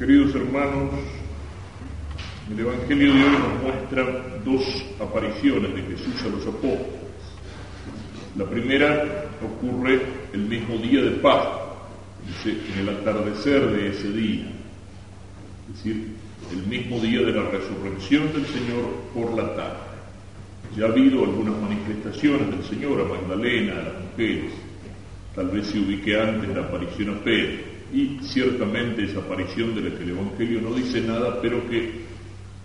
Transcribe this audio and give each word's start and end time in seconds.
Queridos 0.00 0.34
hermanos, 0.34 0.94
el 2.50 2.58
Evangelio 2.58 3.12
de 3.12 3.22
hoy 3.22 3.32
nos 3.32 3.62
muestra 3.62 4.38
dos 4.42 4.62
apariciones 4.98 5.74
de 5.74 5.82
Jesús 5.82 6.22
a 6.22 6.28
los 6.30 6.46
apóstoles. 6.46 6.86
La 8.34 8.46
primera 8.46 9.26
ocurre 9.44 10.00
el 10.32 10.40
mismo 10.40 10.78
día 10.78 11.02
de 11.02 11.10
Pascua, 11.18 11.86
en 12.46 12.78
el 12.78 12.88
atardecer 12.88 13.72
de 13.72 13.88
ese 13.90 14.10
día, 14.12 14.46
es 15.68 15.76
decir, 15.76 16.06
el 16.50 16.66
mismo 16.66 16.98
día 16.98 17.20
de 17.20 17.32
la 17.32 17.50
resurrección 17.50 18.32
del 18.32 18.46
Señor 18.46 18.86
por 19.12 19.36
la 19.36 19.54
tarde. 19.54 19.80
Ya 20.78 20.86
ha 20.86 20.88
habido 20.88 21.24
algunas 21.24 21.60
manifestaciones 21.60 22.50
del 22.50 22.64
Señor 22.64 23.02
a 23.02 23.04
Magdalena, 23.04 23.72
a 23.72 23.82
las 23.82 24.04
mujeres, 24.12 24.52
tal 25.34 25.50
vez 25.50 25.66
se 25.66 25.78
ubique 25.78 26.18
antes 26.18 26.48
la 26.56 26.62
aparición 26.62 27.18
a 27.18 27.22
Pedro 27.22 27.69
y 27.92 28.18
ciertamente 28.22 29.04
esa 29.04 29.18
aparición 29.18 29.74
de 29.74 29.82
la 29.82 29.96
que 29.96 30.04
el 30.04 30.10
Evangelio 30.10 30.60
no 30.60 30.74
dice 30.74 31.00
nada, 31.00 31.40
pero 31.40 31.68
que 31.68 31.90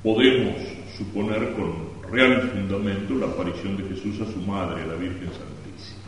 podemos 0.04 0.55
suponer 0.98 1.54
con 1.54 1.95
real 2.12 2.52
fundamento 2.52 3.16
la 3.16 3.27
aparición 3.27 3.77
de 3.77 3.96
Jesús 3.96 4.22
a 4.22 4.32
su 4.32 4.40
madre, 4.40 4.84
a 4.84 4.88
la 4.88 4.96
Virgen 4.96 5.30
Santísima. 5.30 6.02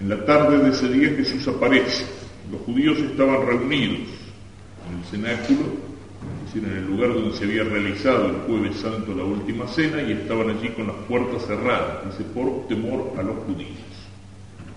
En 0.00 0.08
la 0.08 0.24
tarde 0.24 0.58
de 0.58 0.70
ese 0.70 0.88
día 0.88 1.10
Jesús 1.16 1.46
aparece. 1.48 2.04
Los 2.50 2.60
judíos 2.62 2.98
estaban 2.98 3.46
reunidos 3.46 4.08
en 4.88 4.98
el 4.98 5.04
cenáculo, 5.10 5.66
es 6.44 6.54
decir, 6.54 6.68
en 6.68 6.76
el 6.78 6.86
lugar 6.86 7.14
donde 7.14 7.36
se 7.36 7.44
había 7.44 7.64
realizado 7.64 8.26
el 8.26 8.36
jueves 8.46 8.76
santo 8.76 9.14
la 9.14 9.24
última 9.24 9.66
cena, 9.66 10.02
y 10.02 10.12
estaban 10.12 10.50
allí 10.50 10.68
con 10.70 10.86
las 10.86 10.96
puertas 11.08 11.46
cerradas, 11.46 12.04
dice, 12.06 12.28
por 12.30 12.68
temor 12.68 13.12
a 13.18 13.22
los 13.22 13.36
judíos 13.44 13.91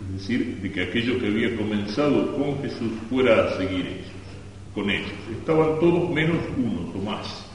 es 0.08 0.22
decir, 0.22 0.60
de 0.62 0.72
que 0.72 0.84
aquello 0.84 1.20
que 1.20 1.28
había 1.28 1.56
comenzado 1.56 2.36
con 2.38 2.62
Jesús 2.62 2.92
fuera 3.10 3.46
a 3.46 3.58
seguir 3.58 3.86
ellos, 3.88 4.08
con 4.74 4.90
ellos. 4.90 5.12
Estaban 5.32 5.80
todos 5.80 6.10
menos 6.12 6.38
uno, 6.58 6.92
Tomás, 6.92 7.46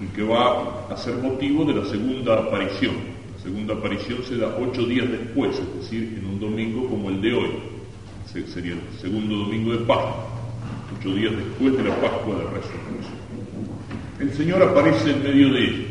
el 0.00 0.08
que 0.08 0.22
va 0.22 0.86
a 0.88 0.96
ser 0.96 1.16
motivo 1.16 1.64
de 1.64 1.74
la 1.74 1.84
segunda 1.84 2.34
aparición. 2.34 2.94
La 3.36 3.42
segunda 3.42 3.74
aparición 3.74 4.18
se 4.26 4.38
da 4.38 4.56
ocho 4.58 4.86
días 4.86 5.10
después, 5.10 5.58
es 5.58 5.82
decir, 5.82 6.18
en 6.18 6.26
un 6.26 6.40
domingo 6.40 6.88
como 6.88 7.10
el 7.10 7.20
de 7.20 7.34
hoy. 7.34 7.50
Sería 8.26 8.72
el 8.72 8.98
segundo 8.98 9.36
domingo 9.36 9.72
de 9.72 9.78
Pascua, 9.84 10.26
ocho 10.98 11.14
días 11.14 11.32
después 11.36 11.76
de 11.76 11.84
la 11.84 11.94
Pascua 12.00 12.34
de 12.36 12.44
Resurrección. 12.44 13.14
El 14.18 14.32
Señor 14.32 14.62
aparece 14.62 15.10
en 15.10 15.22
medio 15.22 15.52
de 15.52 15.64
ellos. 15.64 15.86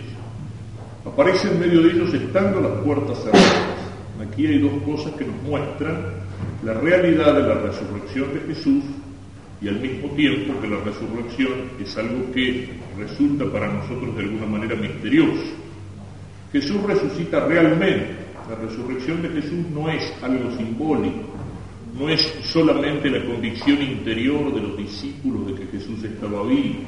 Aparece 1.06 1.52
en 1.52 1.60
medio 1.60 1.82
de 1.84 1.92
ellos 1.92 2.14
estando 2.14 2.60
las 2.60 2.72
puertas 2.84 3.18
cerradas 3.24 3.84
Aquí 4.22 4.46
hay 4.48 4.60
dos 4.60 4.82
cosas 4.84 5.14
que 5.14 5.26
nos 5.26 5.42
muestran 5.44 5.98
la 6.64 6.74
realidad 6.74 7.36
de 7.36 7.42
la 7.42 7.56
resurrección 7.56 8.34
de 8.34 8.54
Jesús 8.54 8.84
y 9.62 9.68
al 9.68 9.80
mismo 9.80 10.10
tiempo 10.10 10.60
que 10.62 10.68
la 10.68 10.78
resurrección 10.78 11.52
es 11.82 11.98
algo 11.98 12.32
que 12.34 12.70
resulta 12.98 13.46
para 13.52 13.72
nosotros 13.72 14.16
de 14.16 14.24
alguna 14.24 14.46
manera 14.46 14.76
misterioso. 14.76 15.42
Jesús 16.52 16.84
resucita 16.84 17.48
realmente. 17.48 18.24
La 18.50 18.56
resurrección 18.56 19.22
de 19.22 19.30
Jesús 19.30 19.66
no 19.74 19.90
es 19.90 20.14
algo 20.22 20.52
simbólico, 20.58 21.30
no 21.98 22.10
es 22.10 22.22
solamente 22.44 23.10
la 23.10 23.24
convicción 23.26 23.82
interior 23.82 24.54
de 24.54 24.62
los 24.62 24.78
discípulos 24.78 25.48
de 25.48 25.54
que 25.56 25.78
Jesús 25.78 26.04
estaba 26.04 26.44
vivo. 26.44 26.80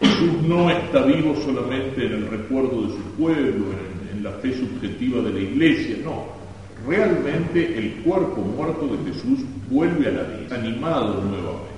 Jesús 0.00 0.42
no 0.42 0.68
está 0.68 1.04
vivo 1.04 1.36
solamente 1.44 2.06
en 2.06 2.12
el 2.12 2.26
recuerdo 2.28 2.82
de 2.82 2.88
su 2.88 3.02
pueblo, 3.16 3.66
en, 3.70 3.87
en 4.18 4.24
la 4.24 4.32
fe 4.32 4.52
subjetiva 4.52 5.22
de 5.22 5.32
la 5.32 5.40
iglesia, 5.40 5.96
no 6.04 6.38
realmente 6.86 7.78
el 7.78 8.02
cuerpo 8.02 8.40
muerto 8.40 8.86
de 8.88 9.12
Jesús 9.12 9.40
vuelve 9.70 10.08
a 10.08 10.12
la 10.12 10.22
vida, 10.24 10.56
animado 10.56 11.22
nuevamente. 11.22 11.68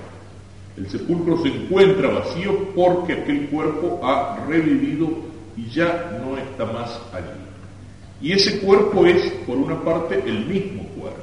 El 0.76 0.88
sepulcro 0.88 1.42
se 1.42 1.48
encuentra 1.48 2.08
vacío 2.08 2.68
porque 2.74 3.12
aquel 3.14 3.48
cuerpo 3.48 4.00
ha 4.02 4.44
revivido 4.48 5.08
y 5.56 5.68
ya 5.68 6.20
no 6.22 6.38
está 6.38 6.64
más 6.66 7.00
allí. 7.12 8.28
Y 8.28 8.32
ese 8.32 8.60
cuerpo 8.60 9.04
es, 9.06 9.22
por 9.46 9.56
una 9.56 9.82
parte, 9.82 10.22
el 10.26 10.46
mismo 10.46 10.84
cuerpo. 10.88 11.20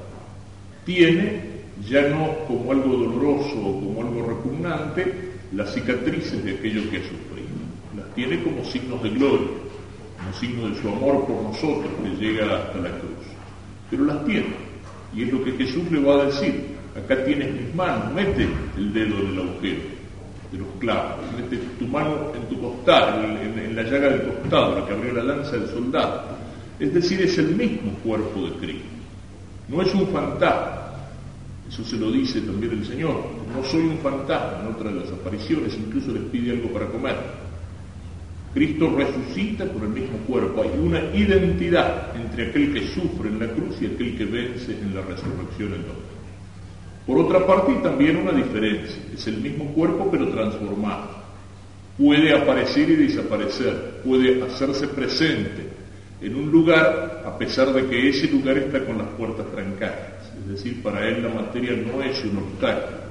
Tiene, 0.85 1.41
ya 1.87 2.07
no 2.09 2.45
como 2.47 2.71
algo 2.71 2.95
doloroso 2.95 3.59
o 3.59 3.79
como 3.79 4.01
algo 4.01 4.27
repugnante, 4.27 5.31
las 5.53 5.73
cicatrices 5.73 6.43
de 6.43 6.51
aquello 6.51 6.89
que 6.89 6.97
ha 6.97 7.01
sufrido. 7.01 7.47
Las 7.95 8.13
tiene 8.15 8.43
como 8.43 8.63
signos 8.65 9.01
de 9.03 9.09
gloria, 9.09 9.47
como 10.27 10.39
signo 10.39 10.69
de 10.69 10.81
su 10.81 10.87
amor 10.87 11.25
por 11.25 11.41
nosotros 11.43 11.91
que 12.03 12.09
llega 12.25 12.45
hasta 12.45 12.79
la 12.79 12.89
cruz 12.89 13.17
pero 13.89 14.05
las 14.05 14.25
tiene. 14.25 14.47
Y 15.15 15.23
es 15.23 15.31
lo 15.31 15.43
que 15.43 15.53
Jesús 15.53 15.89
le 15.91 15.99
va 15.99 16.21
a 16.21 16.25
decir. 16.25 16.77
Acá 16.95 17.23
tienes 17.23 17.53
mis 17.53 17.75
manos, 17.75 18.11
mete 18.13 18.47
el 18.75 18.91
dedo 18.91 19.19
en 19.19 19.27
el 19.27 19.39
agujero 19.39 19.81
de 20.51 20.57
los 20.57 20.67
clavos, 20.79 21.17
mete 21.35 21.57
tu 21.77 21.85
mano 21.85 22.31
en 22.35 22.41
tu 22.47 22.59
costado, 22.59 23.23
en, 23.23 23.75
la 23.75 23.83
llaga 23.83 24.09
del 24.09 24.23
costado, 24.23 24.79
la 24.79 24.85
que 24.87 24.93
abrió 24.93 25.13
la 25.13 25.23
lanza 25.23 25.51
del 25.57 25.67
soldado. 25.69 26.23
Es 26.79 26.93
decir, 26.93 27.21
es 27.21 27.37
el 27.37 27.55
mismo 27.55 27.91
cuerpo 28.03 28.41
de 28.41 28.51
Cristo. 28.53 28.87
No 29.67 29.81
es 29.81 29.93
un 29.93 30.07
fantasma. 30.07 30.73
Eso 31.69 31.83
se 31.83 31.97
lo 31.97 32.11
dice 32.11 32.41
también 32.41 32.71
el 32.71 32.85
Señor. 32.85 33.23
No 33.55 33.63
soy 33.63 33.81
un 33.81 33.97
fantasma 33.99 34.61
en 34.61 34.73
otra 34.73 34.89
de 34.89 35.01
las 35.01 35.11
apariciones, 35.11 35.77
incluso 35.77 36.11
les 36.11 36.23
pide 36.23 36.51
algo 36.51 36.69
para 36.69 36.87
comer. 36.87 37.15
Cristo 38.57 38.91
resucita 38.97 39.67
con 39.67 39.83
el 39.83 39.89
mismo 39.89 40.17
cuerpo. 40.25 40.63
Hay 40.63 40.71
una 40.79 40.99
identidad 41.13 42.15
entre 42.15 42.47
aquel 42.47 42.73
que 42.73 42.87
sufre 42.87 43.29
en 43.29 43.37
la 43.39 43.47
cruz 43.49 43.79
y 43.79 43.85
aquel 43.85 44.17
que 44.17 44.25
vence 44.25 44.71
en 44.71 44.95
la 44.95 45.01
resurrección 45.01 45.75
en 45.75 45.81
otro. 45.81 46.17
Por 47.05 47.19
otra 47.19 47.45
parte, 47.45 47.73
también 47.83 48.17
una 48.17 48.31
diferencia. 48.31 48.97
Es 49.13 49.27
el 49.27 49.37
mismo 49.37 49.65
cuerpo 49.73 50.09
pero 50.09 50.29
transformado. 50.29 51.07
Puede 51.99 52.35
aparecer 52.35 52.89
y 52.89 52.95
desaparecer. 52.95 54.01
Puede 54.03 54.41
hacerse 54.41 54.87
presente 54.87 55.67
en 56.19 56.35
un 56.35 56.49
lugar 56.49 57.25
a 57.27 57.37
pesar 57.37 57.71
de 57.73 57.85
que 57.85 58.09
ese 58.09 58.25
lugar 58.27 58.57
está 58.57 58.83
con 58.83 58.97
las 58.97 59.07
puertas 59.09 59.45
trancadas. 59.51 60.33
Es 60.35 60.47
decir, 60.49 60.81
para 60.81 61.07
él 61.07 61.21
la 61.21 61.29
materia 61.29 61.73
no 61.73 62.01
es 62.01 62.23
un 62.23 62.37
obstáculo. 62.37 63.05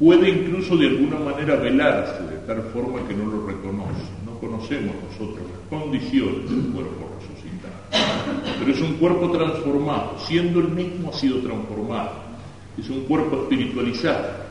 Puede 0.00 0.30
incluso 0.30 0.76
de 0.76 0.88
alguna 0.88 1.20
manera 1.20 1.54
velarse 1.54 2.24
de 2.24 2.38
tal 2.44 2.62
forma 2.72 3.06
que 3.06 3.14
no 3.14 3.26
lo 3.26 3.46
reconoce 3.46 4.18
conocemos 4.40 4.94
nosotros 5.10 5.46
las 5.50 5.80
condiciones 5.80 6.50
del 6.50 6.72
cuerpo 6.72 7.10
resucitado. 7.18 7.74
Pero 8.58 8.72
es 8.72 8.80
un 8.80 8.94
cuerpo 8.94 9.30
transformado, 9.30 10.16
siendo 10.26 10.60
el 10.60 10.68
mismo 10.68 11.10
ha 11.10 11.12
sido 11.12 11.38
transformado. 11.38 12.12
Es 12.78 12.88
un 12.90 13.04
cuerpo 13.04 13.42
espiritualizado. 13.42 14.48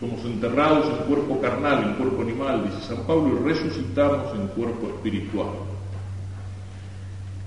Somos 0.00 0.24
enterrados 0.24 0.86
en 0.88 1.06
cuerpo 1.06 1.40
carnal, 1.40 1.84
en 1.84 1.94
cuerpo 1.94 2.22
animal, 2.22 2.64
dice 2.64 2.88
San 2.88 3.06
Pablo, 3.06 3.38
y 3.40 3.48
resucitamos 3.48 4.34
en 4.34 4.48
cuerpo 4.48 4.88
espiritual. 4.88 5.48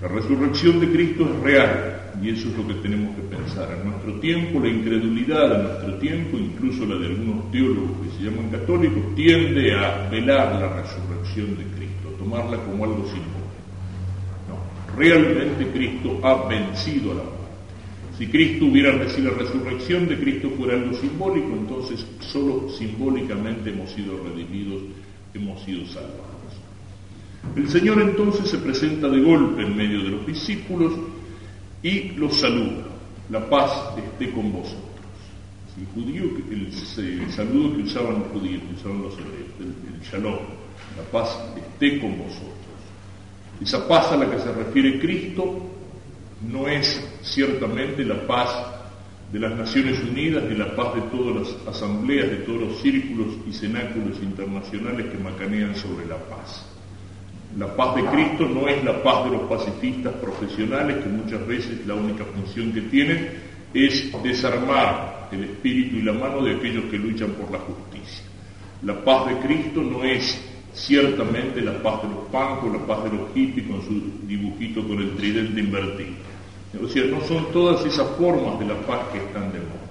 La 0.00 0.08
resurrección 0.08 0.80
de 0.80 0.90
Cristo 0.90 1.24
es 1.24 1.40
real 1.40 1.95
y 2.22 2.30
eso 2.30 2.48
es 2.48 2.56
lo 2.56 2.66
que 2.66 2.74
tenemos 2.74 3.14
que 3.14 3.22
pensar. 3.22 3.68
En 3.72 3.90
nuestro 3.90 4.14
tiempo, 4.20 4.60
la 4.60 4.68
incredulidad 4.68 5.54
en 5.54 5.62
nuestro 5.66 5.94
tiempo, 5.98 6.38
incluso 6.38 6.86
la 6.86 6.96
de 6.96 7.06
algunos 7.06 7.50
teólogos 7.50 7.90
que 8.02 8.16
se 8.16 8.30
llaman 8.30 8.50
católicos, 8.50 9.14
tiende 9.14 9.74
a 9.74 10.08
velar 10.08 10.60
la 10.60 10.82
resurrección 10.82 11.56
de 11.56 11.64
Cristo, 11.76 12.10
a 12.14 12.18
tomarla 12.18 12.56
como 12.64 12.84
algo 12.84 13.04
simbólico. 13.04 13.36
No, 14.48 14.96
realmente 14.96 15.66
Cristo 15.72 16.20
ha 16.22 16.48
vencido 16.48 17.12
a 17.12 17.14
la 17.14 17.22
muerte. 17.22 17.36
Si 18.16 18.26
Cristo 18.28 18.64
hubiera 18.64 18.92
recibido 18.92 19.32
la 19.32 19.38
resurrección 19.38 20.08
de 20.08 20.18
Cristo 20.18 20.50
fuera 20.56 20.74
algo 20.74 20.94
simbólico, 20.94 21.48
entonces 21.52 22.06
solo 22.20 22.70
simbólicamente 22.70 23.70
hemos 23.70 23.90
sido 23.90 24.18
redimidos, 24.24 24.82
hemos 25.34 25.62
sido 25.64 25.84
salvados. 25.86 26.36
El 27.54 27.68
Señor 27.68 28.00
entonces 28.00 28.48
se 28.48 28.58
presenta 28.58 29.08
de 29.08 29.20
golpe 29.20 29.62
en 29.62 29.76
medio 29.76 30.02
de 30.02 30.10
los 30.10 30.26
discípulos 30.26 30.92
y 31.86 32.10
los 32.16 32.40
saluda. 32.40 32.84
La 33.30 33.48
paz 33.48 33.96
esté 33.96 34.32
con 34.32 34.52
vosotros. 34.52 34.82
El, 35.78 35.86
judío, 35.94 36.24
el, 36.50 36.72
saludo 37.30 37.76
que 37.76 37.82
usaban 37.82 38.20
los 38.20 38.28
judíos, 38.32 38.62
que 38.62 38.74
usaban 38.74 39.02
los 39.02 39.12
hebreos, 39.12 39.50
el, 39.60 40.00
shalom, 40.02 40.38
la 40.96 41.02
paz 41.12 41.38
esté 41.56 42.00
con 42.00 42.18
vosotros. 42.18 42.54
Esa 43.60 43.86
paz 43.86 44.10
a 44.10 44.16
la 44.16 44.28
que 44.28 44.38
se 44.40 44.52
refiere 44.52 44.98
Cristo 44.98 45.60
no 46.50 46.66
es 46.66 47.08
ciertamente 47.22 48.04
la 48.04 48.26
paz 48.26 48.50
de 49.32 49.38
las 49.38 49.56
Naciones 49.56 50.00
Unidas 50.00 50.44
ni 50.44 50.56
la 50.56 50.74
paz 50.74 50.94
de 50.94 51.02
todas 51.02 51.36
las 51.36 51.76
asambleas, 51.76 52.30
de 52.30 52.36
todos 52.38 52.62
los 52.62 52.80
círculos 52.80 53.28
y 53.48 53.52
cenáculos 53.52 54.18
internacionales 54.22 55.06
que 55.06 55.18
macanean 55.18 55.76
sobre 55.76 56.06
la 56.06 56.16
paz. 56.16 56.75
La 57.58 57.74
paz 57.74 57.96
de 57.96 58.04
Cristo 58.04 58.46
no 58.46 58.68
es 58.68 58.84
la 58.84 59.02
paz 59.02 59.24
de 59.24 59.30
los 59.30 59.42
pacifistas 59.42 60.12
profesionales, 60.14 60.98
que 61.02 61.08
muchas 61.08 61.46
veces 61.46 61.86
la 61.86 61.94
única 61.94 62.22
función 62.24 62.70
que 62.70 62.82
tienen 62.82 63.30
es 63.72 64.12
desarmar 64.22 65.28
el 65.32 65.44
espíritu 65.44 65.96
y 65.96 66.02
la 66.02 66.12
mano 66.12 66.42
de 66.42 66.56
aquellos 66.56 66.84
que 66.90 66.98
luchan 66.98 67.30
por 67.30 67.50
la 67.50 67.58
justicia. 67.58 68.24
La 68.82 69.02
paz 69.02 69.28
de 69.28 69.36
Cristo 69.38 69.80
no 69.80 70.04
es 70.04 70.38
ciertamente 70.74 71.62
la 71.62 71.82
paz 71.82 72.02
de 72.02 72.08
los 72.10 72.28
pancos, 72.30 72.72
la 72.72 72.86
paz 72.86 73.04
de 73.04 73.16
los 73.16 73.32
hippies 73.34 73.66
con 73.66 73.80
su 73.82 74.26
dibujito 74.26 74.86
con 74.86 74.98
el 74.98 75.16
tridente 75.16 75.58
invertido. 75.58 76.10
O 76.84 76.88
sea, 76.88 77.04
no 77.06 77.22
son 77.22 77.50
todas 77.52 77.86
esas 77.86 78.06
formas 78.18 78.58
de 78.58 78.66
la 78.66 78.78
paz 78.82 79.00
que 79.12 79.18
están 79.18 79.50
de 79.52 79.60
moda. 79.60 79.86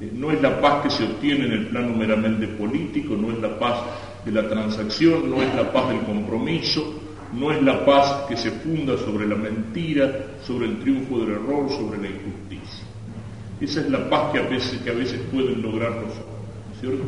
Eh, 0.00 0.10
no 0.14 0.30
es 0.30 0.40
la 0.40 0.58
paz 0.62 0.84
que 0.84 0.90
se 0.90 1.04
obtiene 1.04 1.44
en 1.44 1.52
el 1.52 1.66
plano 1.66 1.94
meramente 1.94 2.46
político, 2.48 3.14
no 3.16 3.30
es 3.30 3.38
la 3.38 3.58
paz 3.58 3.82
de 4.24 4.32
la 4.32 4.48
transacción, 4.48 5.28
no 5.28 5.42
es 5.42 5.54
la 5.54 5.70
paz 5.70 5.90
del 5.90 6.00
compromiso, 6.00 7.01
no 7.32 7.50
es 7.50 7.62
la 7.62 7.84
paz 7.84 8.26
que 8.28 8.36
se 8.36 8.50
funda 8.50 8.96
sobre 8.98 9.26
la 9.26 9.36
mentira, 9.36 10.10
sobre 10.44 10.66
el 10.66 10.80
triunfo 10.80 11.18
del 11.20 11.32
error, 11.32 11.68
sobre 11.70 11.98
la 11.98 12.08
injusticia. 12.08 12.84
Esa 13.60 13.80
es 13.80 13.90
la 13.90 14.08
paz 14.10 14.32
que 14.32 14.38
a 14.38 14.42
veces, 14.42 14.80
que 14.82 14.90
a 14.90 14.94
veces 14.94 15.20
pueden 15.32 15.62
lograr 15.62 15.92
los 15.92 16.02
hombres, 16.02 16.80
cierto? 16.80 17.04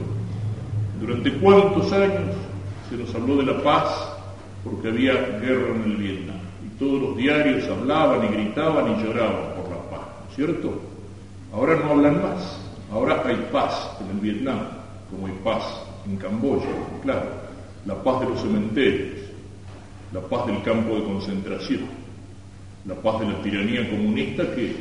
Durante 1.00 1.32
cuántos 1.34 1.92
años 1.92 2.34
se 2.88 2.96
nos 2.96 3.14
habló 3.14 3.36
de 3.36 3.52
la 3.52 3.62
paz 3.62 4.14
porque 4.62 4.88
había 4.88 5.12
guerra 5.12 5.74
en 5.74 5.82
el 5.82 5.96
Vietnam 5.96 6.36
y 6.64 6.78
todos 6.78 7.02
los 7.02 7.16
diarios 7.16 7.68
hablaban 7.68 8.24
y 8.24 8.28
gritaban 8.28 8.92
y 8.92 9.04
lloraban 9.04 9.54
por 9.56 9.70
la 9.70 9.90
paz, 9.90 10.08
¿cierto? 10.34 10.80
Ahora 11.52 11.76
no 11.76 11.90
hablan 11.90 12.22
más, 12.22 12.58
ahora 12.90 13.22
hay 13.26 13.48
paz 13.52 13.90
en 14.00 14.16
el 14.16 14.20
Vietnam, 14.20 14.60
como 15.10 15.26
hay 15.26 15.38
paz 15.44 15.62
en 16.06 16.16
Camboya, 16.16 16.66
claro, 17.02 17.26
la 17.84 18.02
paz 18.02 18.20
de 18.20 18.28
los 18.28 18.40
cementerios, 18.40 19.13
la 20.14 20.20
paz 20.20 20.46
del 20.46 20.62
campo 20.62 20.94
de 20.94 21.02
concentración, 21.02 21.80
la 22.86 22.94
paz 22.94 23.18
de 23.18 23.26
la 23.26 23.42
tiranía 23.42 23.90
comunista 23.90 24.44
que 24.54 24.76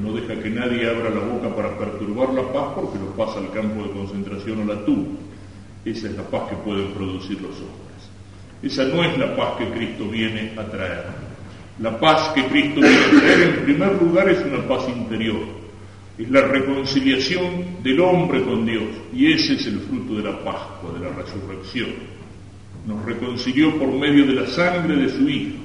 no 0.00 0.14
deja 0.14 0.42
que 0.42 0.48
nadie 0.48 0.88
abra 0.88 1.10
la 1.10 1.20
boca 1.20 1.54
para 1.54 1.76
perturbar 1.76 2.32
la 2.32 2.50
paz 2.50 2.72
porque 2.74 2.98
lo 2.98 3.14
pasa 3.14 3.38
al 3.38 3.50
campo 3.50 3.82
de 3.82 3.90
concentración 3.90 4.62
o 4.62 4.64
la 4.64 4.82
tumba. 4.86 5.18
Esa 5.84 6.06
es 6.08 6.16
la 6.16 6.22
paz 6.22 6.48
que 6.48 6.56
pueden 6.56 6.90
producir 6.92 7.38
los 7.42 7.54
hombres. 7.56 8.00
Esa 8.62 8.84
no 8.84 9.04
es 9.04 9.18
la 9.18 9.36
paz 9.36 9.58
que 9.58 9.68
Cristo 9.68 10.08
viene 10.08 10.52
a 10.56 10.64
traer. 10.64 11.04
La 11.78 12.00
paz 12.00 12.30
que 12.34 12.46
Cristo 12.46 12.80
viene 12.80 13.04
a 13.04 13.20
traer 13.20 13.42
en 13.42 13.64
primer 13.64 14.02
lugar 14.02 14.30
es 14.30 14.42
una 14.42 14.66
paz 14.66 14.88
interior. 14.88 15.42
Es 16.16 16.30
la 16.30 16.42
reconciliación 16.42 17.82
del 17.82 18.00
hombre 18.00 18.42
con 18.42 18.64
Dios. 18.64 18.84
Y 19.12 19.34
ese 19.34 19.54
es 19.54 19.66
el 19.66 19.80
fruto 19.80 20.14
de 20.14 20.22
la 20.22 20.42
Pascua, 20.42 20.92
de 20.94 21.00
la 21.00 21.10
resurrección 21.10 22.21
nos 22.86 23.04
reconcilió 23.04 23.78
por 23.78 23.92
medio 23.92 24.26
de 24.26 24.34
la 24.34 24.46
sangre 24.46 24.96
de 24.96 25.08
su 25.08 25.28
Hijo, 25.28 25.58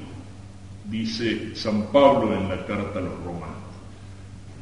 dice 0.88 1.54
San 1.54 1.90
Pablo 1.92 2.32
en 2.34 2.48
la 2.48 2.64
carta 2.64 2.98
a 2.98 3.02
los 3.02 3.24
romanos. 3.24 3.56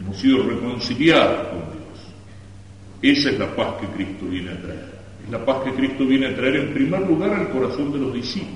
Hemos 0.00 0.16
sido 0.18 0.42
reconciliados 0.42 1.48
con 1.48 1.58
Dios. 1.58 3.18
Esa 3.18 3.30
es 3.30 3.38
la 3.38 3.54
paz 3.54 3.74
que 3.80 3.86
Cristo 3.88 4.26
viene 4.26 4.50
a 4.50 4.62
traer. 4.62 4.96
Es 5.24 5.30
la 5.30 5.44
paz 5.44 5.64
que 5.64 5.72
Cristo 5.72 6.06
viene 6.06 6.26
a 6.26 6.36
traer 6.36 6.56
en 6.56 6.74
primer 6.74 7.00
lugar 7.06 7.34
al 7.34 7.50
corazón 7.50 7.92
de 7.92 7.98
los 7.98 8.14
discípulos, 8.14 8.54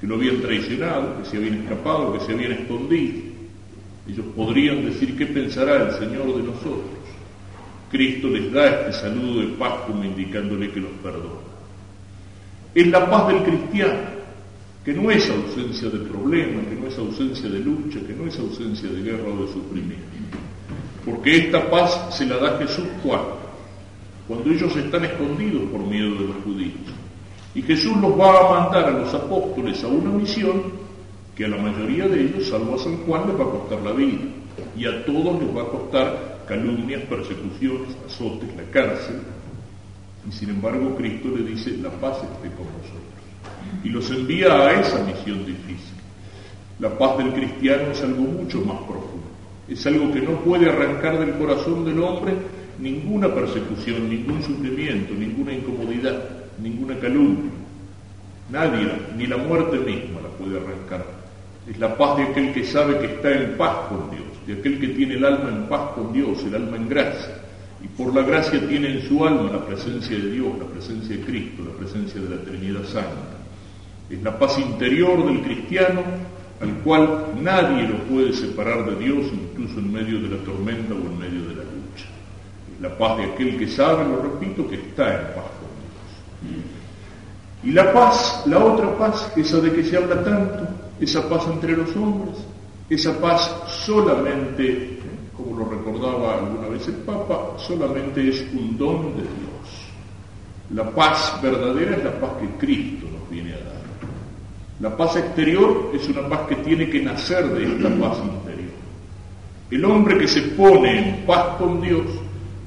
que 0.00 0.06
lo 0.06 0.16
habían 0.16 0.40
traicionado, 0.40 1.18
que 1.18 1.28
se 1.28 1.36
habían 1.36 1.62
escapado, 1.62 2.12
que 2.12 2.20
se 2.20 2.32
habían 2.32 2.52
escondido. 2.52 3.34
Ellos 4.08 4.26
podrían 4.36 4.84
decir 4.84 5.16
qué 5.16 5.26
pensará 5.26 5.88
el 5.88 5.92
Señor 5.92 6.36
de 6.36 6.42
nosotros. 6.42 6.90
Cristo 7.90 8.28
les 8.28 8.52
da 8.52 8.66
este 8.66 8.92
saludo 8.92 9.40
de 9.40 9.46
paz 9.56 9.72
como 9.86 10.04
indicándole 10.04 10.70
que 10.70 10.80
los 10.80 10.90
perdona 11.02 11.53
es 12.74 12.86
la 12.88 13.08
paz 13.08 13.28
del 13.28 13.42
cristiano, 13.42 14.14
que 14.84 14.92
no 14.92 15.10
es 15.10 15.30
ausencia 15.30 15.88
de 15.88 15.98
problema, 16.00 16.60
que 16.68 16.76
no 16.76 16.88
es 16.88 16.98
ausencia 16.98 17.48
de 17.48 17.60
lucha, 17.60 18.00
que 18.06 18.12
no 18.12 18.26
es 18.26 18.38
ausencia 18.38 18.88
de 18.90 19.02
guerra 19.02 19.28
o 19.28 19.46
de 19.46 19.52
sufrimiento. 19.52 20.04
Porque 21.04 21.36
esta 21.36 21.70
paz 21.70 22.16
se 22.16 22.26
la 22.26 22.36
da 22.38 22.58
Jesús 22.58 22.84
cuando, 23.02 23.38
cuando 24.26 24.50
ellos 24.50 24.74
están 24.76 25.04
escondidos 25.04 25.62
por 25.70 25.80
miedo 25.86 26.14
de 26.14 26.26
los 26.28 26.36
judíos. 26.44 26.74
Y 27.54 27.62
Jesús 27.62 27.96
los 27.98 28.18
va 28.18 28.38
a 28.38 28.60
mandar 28.60 28.84
a 28.84 28.90
los 28.90 29.14
apóstoles 29.14 29.82
a 29.84 29.88
una 29.88 30.10
misión 30.10 30.62
que 31.36 31.44
a 31.44 31.48
la 31.48 31.56
mayoría 31.56 32.08
de 32.08 32.22
ellos, 32.22 32.48
salvo 32.48 32.74
a 32.74 32.78
San 32.78 32.96
Juan, 32.98 33.28
les 33.28 33.38
va 33.38 33.44
a 33.44 33.50
costar 33.50 33.80
la 33.82 33.92
vida. 33.92 34.22
Y 34.76 34.86
a 34.86 35.04
todos 35.04 35.40
les 35.40 35.56
va 35.56 35.62
a 35.62 35.68
costar 35.68 36.44
calumnias, 36.48 37.02
persecuciones, 37.02 37.96
azotes, 38.06 38.48
la 38.56 38.64
cárcel, 38.70 39.16
y 40.28 40.32
sin 40.32 40.50
embargo 40.50 40.96
Cristo 40.96 41.28
le 41.36 41.44
dice, 41.44 41.76
la 41.78 41.90
paz 41.90 42.16
esté 42.16 42.54
con 42.56 42.66
vosotros. 42.66 43.02
Y 43.82 43.88
los 43.90 44.10
envía 44.10 44.52
a 44.52 44.80
esa 44.80 45.02
misión 45.04 45.44
difícil. 45.44 45.94
La 46.78 46.96
paz 46.96 47.18
del 47.18 47.32
cristiano 47.32 47.92
es 47.92 48.02
algo 48.02 48.22
mucho 48.22 48.60
más 48.62 48.78
profundo. 48.78 49.24
Es 49.68 49.86
algo 49.86 50.12
que 50.12 50.20
no 50.20 50.40
puede 50.40 50.68
arrancar 50.68 51.18
del 51.18 51.34
corazón 51.34 51.84
del 51.84 52.02
hombre 52.02 52.32
ninguna 52.78 53.32
persecución, 53.32 54.08
ningún 54.08 54.42
sufrimiento, 54.42 55.14
ninguna 55.14 55.52
incomodidad, 55.52 56.24
ninguna 56.58 56.98
calumnia. 56.98 57.52
Nadie, 58.50 58.90
ni 59.16 59.26
la 59.26 59.36
muerte 59.36 59.78
misma 59.78 60.20
la 60.22 60.28
puede 60.30 60.58
arrancar. 60.58 61.04
Es 61.68 61.78
la 61.78 61.96
paz 61.96 62.16
de 62.16 62.22
aquel 62.24 62.52
que 62.52 62.64
sabe 62.64 62.98
que 62.98 63.06
está 63.06 63.30
en 63.30 63.56
paz 63.56 63.88
con 63.88 64.10
Dios, 64.10 64.26
de 64.46 64.54
aquel 64.54 64.80
que 64.80 64.88
tiene 64.88 65.14
el 65.14 65.24
alma 65.24 65.50
en 65.50 65.66
paz 65.66 65.92
con 65.94 66.12
Dios, 66.12 66.42
el 66.44 66.54
alma 66.54 66.76
en 66.76 66.88
gracia 66.88 67.43
y 67.84 67.88
por 67.88 68.14
la 68.14 68.22
gracia 68.22 68.66
tiene 68.66 68.92
en 68.92 69.08
su 69.08 69.22
alma 69.24 69.52
la 69.52 69.66
presencia 69.66 70.16
de 70.16 70.30
Dios, 70.30 70.58
la 70.58 70.64
presencia 70.64 71.16
de 71.16 71.22
Cristo, 71.22 71.62
la 71.64 71.78
presencia 71.78 72.18
de 72.18 72.30
la 72.30 72.42
Trinidad 72.42 72.84
Santa. 72.84 73.36
Es 74.08 74.22
la 74.22 74.38
paz 74.38 74.58
interior 74.58 75.26
del 75.26 75.42
cristiano 75.42 76.00
al 76.62 76.72
cual 76.78 77.26
nadie 77.42 77.86
lo 77.86 77.98
puede 78.04 78.32
separar 78.32 78.86
de 78.86 79.04
Dios, 79.04 79.26
incluso 79.32 79.80
en 79.80 79.92
medio 79.92 80.18
de 80.18 80.28
la 80.30 80.42
tormenta 80.44 80.94
o 80.94 80.96
en 80.96 81.18
medio 81.18 81.48
de 81.48 81.56
la 81.56 81.62
lucha. 81.64 82.06
Es 82.74 82.80
la 82.80 82.96
paz 82.96 83.18
de 83.18 83.24
aquel 83.24 83.58
que 83.58 83.68
sabe, 83.68 84.04
lo 84.04 84.22
repito, 84.22 84.66
que 84.66 84.76
está 84.76 85.20
en 85.20 85.26
paz 85.34 85.44
con 85.60 86.48
Dios. 86.48 86.64
Y 87.64 87.70
la 87.72 87.92
paz, 87.92 88.44
la 88.46 88.64
otra 88.64 88.96
paz, 88.96 89.30
esa 89.36 89.60
de 89.60 89.72
que 89.72 89.84
se 89.84 89.98
habla 89.98 90.24
tanto, 90.24 90.68
esa 91.00 91.28
paz 91.28 91.46
entre 91.52 91.76
los 91.76 91.94
hombres, 91.96 92.36
esa 92.88 93.18
paz 93.20 93.54
solamente 93.66 94.94
como 95.36 95.58
lo 95.58 95.68
recordaba 95.68 96.38
alguna 96.38 96.68
vez 96.68 96.86
el 96.88 96.94
Papa, 96.94 97.43
solamente 97.66 98.28
es 98.28 98.44
un 98.52 98.76
don 98.76 99.14
de 99.16 99.22
Dios. 99.22 99.54
La 100.70 100.90
paz 100.90 101.38
verdadera 101.42 101.96
es 101.96 102.04
la 102.04 102.18
paz 102.20 102.30
que 102.40 102.66
Cristo 102.66 103.06
nos 103.12 103.30
viene 103.30 103.52
a 103.52 103.58
dar. 103.58 103.74
La 104.80 104.96
paz 104.96 105.16
exterior 105.16 105.90
es 105.94 106.08
una 106.08 106.28
paz 106.28 106.48
que 106.48 106.56
tiene 106.56 106.88
que 106.88 107.02
nacer 107.02 107.46
de 107.48 107.64
esta 107.64 107.88
paz 107.88 108.18
interior. 108.18 108.72
El 109.70 109.84
hombre 109.84 110.18
que 110.18 110.28
se 110.28 110.42
pone 110.42 110.98
en 110.98 111.26
paz 111.26 111.56
con 111.58 111.80
Dios, 111.80 112.06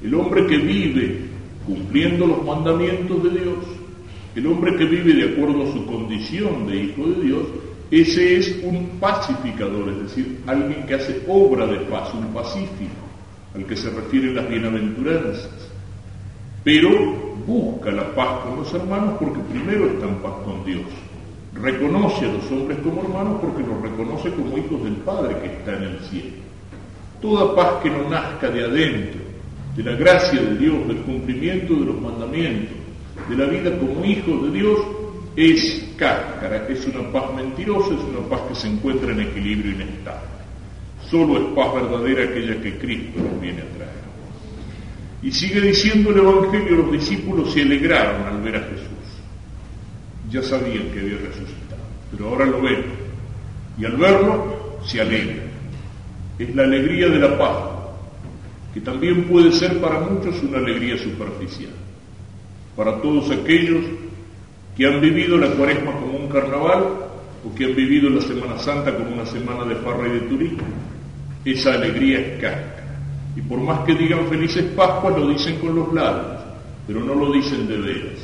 el 0.02 0.14
hombre 0.14 0.46
que 0.46 0.58
vive 0.58 1.28
cumpliendo 1.66 2.26
los 2.26 2.44
mandamientos 2.44 3.22
de 3.24 3.30
Dios, 3.30 3.58
el 4.34 4.46
hombre 4.46 4.76
que 4.76 4.84
vive 4.84 5.14
de 5.14 5.32
acuerdo 5.32 5.68
a 5.68 5.72
su 5.72 5.84
condición 5.86 6.66
de 6.66 6.76
hijo 6.76 7.06
de 7.06 7.24
Dios, 7.24 7.42
ese 7.90 8.36
es 8.36 8.60
un 8.62 8.98
pacificador, 9.00 9.88
es 9.88 10.02
decir, 10.02 10.40
alguien 10.46 10.86
que 10.86 10.94
hace 10.94 11.22
obra 11.26 11.66
de 11.66 11.78
paz, 11.80 12.12
un 12.14 12.26
pacífico, 12.34 13.07
al 13.54 13.64
que 13.64 13.76
se 13.76 13.90
refieren 13.90 14.36
las 14.36 14.48
bienaventuranzas. 14.48 15.70
Pero 16.64 16.90
busca 17.46 17.90
la 17.90 18.14
paz 18.14 18.44
con 18.44 18.56
los 18.56 18.74
hermanos 18.74 19.14
porque 19.18 19.40
primero 19.50 19.86
está 19.86 20.06
en 20.06 20.16
paz 20.16 20.34
con 20.44 20.64
Dios. 20.64 20.86
Reconoce 21.54 22.26
a 22.26 22.32
los 22.32 22.50
hombres 22.52 22.78
como 22.84 23.02
hermanos 23.02 23.40
porque 23.40 23.62
los 23.62 23.80
reconoce 23.80 24.30
como 24.32 24.58
hijos 24.58 24.84
del 24.84 24.96
Padre 24.96 25.36
que 25.40 25.46
está 25.46 25.76
en 25.76 25.82
el 25.84 26.00
cielo. 26.00 26.36
Toda 27.22 27.56
paz 27.56 27.82
que 27.82 27.90
no 27.90 28.08
nazca 28.08 28.50
de 28.50 28.64
adentro, 28.64 29.20
de 29.76 29.82
la 29.82 29.92
gracia 29.92 30.40
de 30.40 30.56
Dios, 30.56 30.86
del 30.86 30.98
cumplimiento 30.98 31.74
de 31.74 31.86
los 31.86 32.00
mandamientos, 32.00 32.76
de 33.28 33.36
la 33.36 33.46
vida 33.46 33.76
como 33.78 34.04
hijos 34.04 34.42
de 34.44 34.50
Dios, 34.50 34.78
es 35.36 35.94
cáscara, 35.96 36.66
es 36.68 36.86
una 36.86 37.10
paz 37.12 37.34
mentirosa, 37.34 37.94
es 37.94 38.00
una 38.00 38.28
paz 38.28 38.40
que 38.48 38.54
se 38.54 38.68
encuentra 38.68 39.12
en 39.12 39.20
equilibrio 39.20 39.72
inestable. 39.72 40.37
Solo 41.10 41.38
es 41.38 41.54
paz 41.54 41.74
verdadera 41.74 42.24
aquella 42.24 42.60
que 42.60 42.78
Cristo 42.78 43.20
nos 43.20 43.40
viene 43.40 43.62
a 43.62 43.76
traer. 43.76 44.08
Y 45.22 45.32
sigue 45.32 45.60
diciendo 45.60 46.10
el 46.10 46.18
Evangelio, 46.18 46.76
los 46.76 46.92
discípulos 46.92 47.52
se 47.52 47.62
alegraron 47.62 48.26
al 48.26 48.42
ver 48.42 48.56
a 48.56 48.60
Jesús. 48.60 48.88
Ya 50.30 50.42
sabían 50.42 50.90
que 50.90 51.00
había 51.00 51.16
resucitado, 51.16 51.82
pero 52.10 52.28
ahora 52.28 52.44
lo 52.44 52.60
ven. 52.60 52.84
Y 53.78 53.84
al 53.86 53.96
verlo, 53.96 54.78
se 54.84 55.00
alegran. 55.00 55.48
Es 56.38 56.54
la 56.54 56.64
alegría 56.64 57.08
de 57.08 57.18
la 57.18 57.38
paz, 57.38 57.56
que 58.74 58.80
también 58.80 59.24
puede 59.24 59.50
ser 59.52 59.80
para 59.80 60.00
muchos 60.00 60.42
una 60.42 60.58
alegría 60.58 60.98
superficial. 60.98 61.72
Para 62.76 63.00
todos 63.00 63.30
aquellos 63.30 63.84
que 64.76 64.86
han 64.86 65.00
vivido 65.00 65.36
la 65.38 65.50
cuaresma 65.52 65.92
como 65.92 66.18
un 66.18 66.28
carnaval 66.28 66.84
o 67.44 67.54
que 67.54 67.64
han 67.64 67.74
vivido 67.74 68.10
la 68.10 68.20
Semana 68.20 68.58
Santa 68.58 68.94
como 68.94 69.10
una 69.10 69.26
semana 69.26 69.64
de 69.64 69.74
farra 69.76 70.06
y 70.06 70.12
de 70.12 70.20
turismo. 70.20 70.62
Esa 71.52 71.74
alegría 71.74 72.20
es 72.20 72.40
cáscara. 72.40 72.98
Y 73.34 73.40
por 73.40 73.60
más 73.60 73.80
que 73.80 73.94
digan 73.94 74.26
felices 74.28 74.64
Pascuas, 74.76 75.16
lo 75.16 75.28
dicen 75.28 75.58
con 75.58 75.74
los 75.74 75.92
labios, 75.94 76.42
pero 76.86 77.00
no 77.00 77.14
lo 77.14 77.32
dicen 77.32 77.66
de 77.66 77.78
veras. 77.78 78.18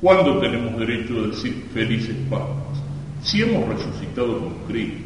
¿Cuándo 0.00 0.38
tenemos 0.38 0.78
derecho 0.78 1.14
a 1.18 1.28
decir 1.28 1.64
felices 1.72 2.16
Pascuas? 2.28 2.82
Si 3.22 3.42
hemos 3.42 3.68
resucitado 3.68 4.38
con 4.38 4.54
Cristo, 4.68 5.00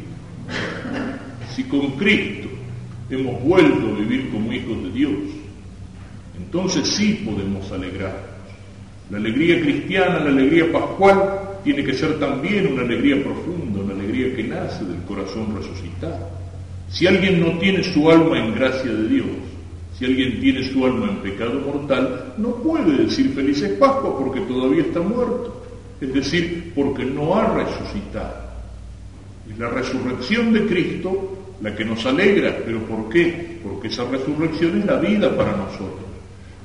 si 1.53 1.63
con 1.63 1.91
Cristo 1.91 2.49
hemos 3.09 3.41
vuelto 3.43 3.87
a 3.87 3.99
vivir 3.99 4.29
como 4.31 4.51
hijos 4.51 4.83
de 4.83 4.91
Dios, 4.91 5.13
entonces 6.37 6.87
sí 6.87 7.23
podemos 7.25 7.71
alegrar 7.71 8.35
la 9.09 9.17
alegría 9.17 9.61
cristiana, 9.61 10.19
la 10.19 10.31
alegría 10.31 10.71
pascual, 10.71 11.59
tiene 11.63 11.83
que 11.83 11.93
ser 11.93 12.19
también 12.19 12.73
una 12.73 12.81
alegría 12.81 13.23
profunda, 13.23 13.81
una 13.81 13.93
alegría 13.93 14.35
que 14.35 14.43
nace 14.43 14.83
del 14.83 15.01
corazón 15.03 15.55
resucitado. 15.55 16.44
Si 16.95 17.05
alguien 17.05 17.41
no 17.41 17.59
tiene 17.59 17.83
su 17.83 18.09
alma 18.09 18.39
en 18.39 18.55
gracia 18.55 18.89
de 18.91 19.09
Dios, 19.09 19.27
Si 19.97 20.03
alguien 20.03 20.41
tiene 20.41 20.61
su 20.71 20.85
alma 20.85 21.07
en 21.09 21.17
pecado 21.17 21.61
mortal, 21.61 22.33
no 22.37 22.55
puede 22.55 23.05
decir 23.05 23.31
felices 23.33 23.77
Pascua 23.79 24.17
porque 24.17 24.41
todavía 24.41 24.81
está 24.81 24.99
muerto. 24.99 25.63
Es 26.01 26.13
decir, 26.13 26.73
porque 26.75 27.05
no 27.05 27.33
ha 27.35 27.53
resucitado. 27.53 28.35
Es 29.49 29.57
la 29.57 29.69
resurrección 29.69 30.51
de 30.51 30.65
Cristo 30.65 31.55
la 31.61 31.73
que 31.73 31.85
nos 31.85 32.05
alegra. 32.05 32.57
¿Pero 32.65 32.79
por 32.79 33.07
qué? 33.09 33.59
Porque 33.63 33.87
esa 33.87 34.03
resurrección 34.03 34.79
es 34.79 34.85
la 34.85 34.97
vida 34.97 35.33
para 35.35 35.55
nosotros. 35.55 36.05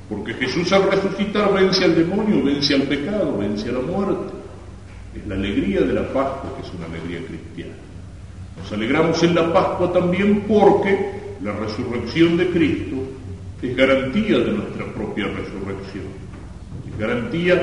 Porque 0.09 0.33
Jesús 0.33 0.71
al 0.73 0.91
resucitar 0.91 1.53
vence 1.53 1.85
al 1.85 1.95
demonio, 1.95 2.43
vence 2.43 2.75
al 2.75 2.83
pecado, 2.83 3.37
vence 3.37 3.69
a 3.69 3.73
la 3.73 3.79
muerte. 3.79 4.33
Es 5.15 5.25
la 5.25 5.35
alegría 5.35 5.81
de 5.81 5.93
la 5.93 6.03
Pascua 6.11 6.53
que 6.57 6.67
es 6.67 6.73
una 6.73 6.85
alegría 6.87 7.25
cristiana. 7.25 7.90
Nos 8.57 8.71
alegramos 8.71 9.21
en 9.23 9.35
la 9.35 9.51
Pascua 9.53 9.91
también 9.91 10.41
porque 10.47 10.97
la 11.41 11.53
resurrección 11.53 12.37
de 12.37 12.47
Cristo 12.49 12.95
es 13.61 13.75
garantía 13.75 14.39
de 14.39 14.51
nuestra 14.51 14.85
propia 14.93 15.25
resurrección. 15.25 16.05
Es 16.91 16.99
garantía 16.99 17.55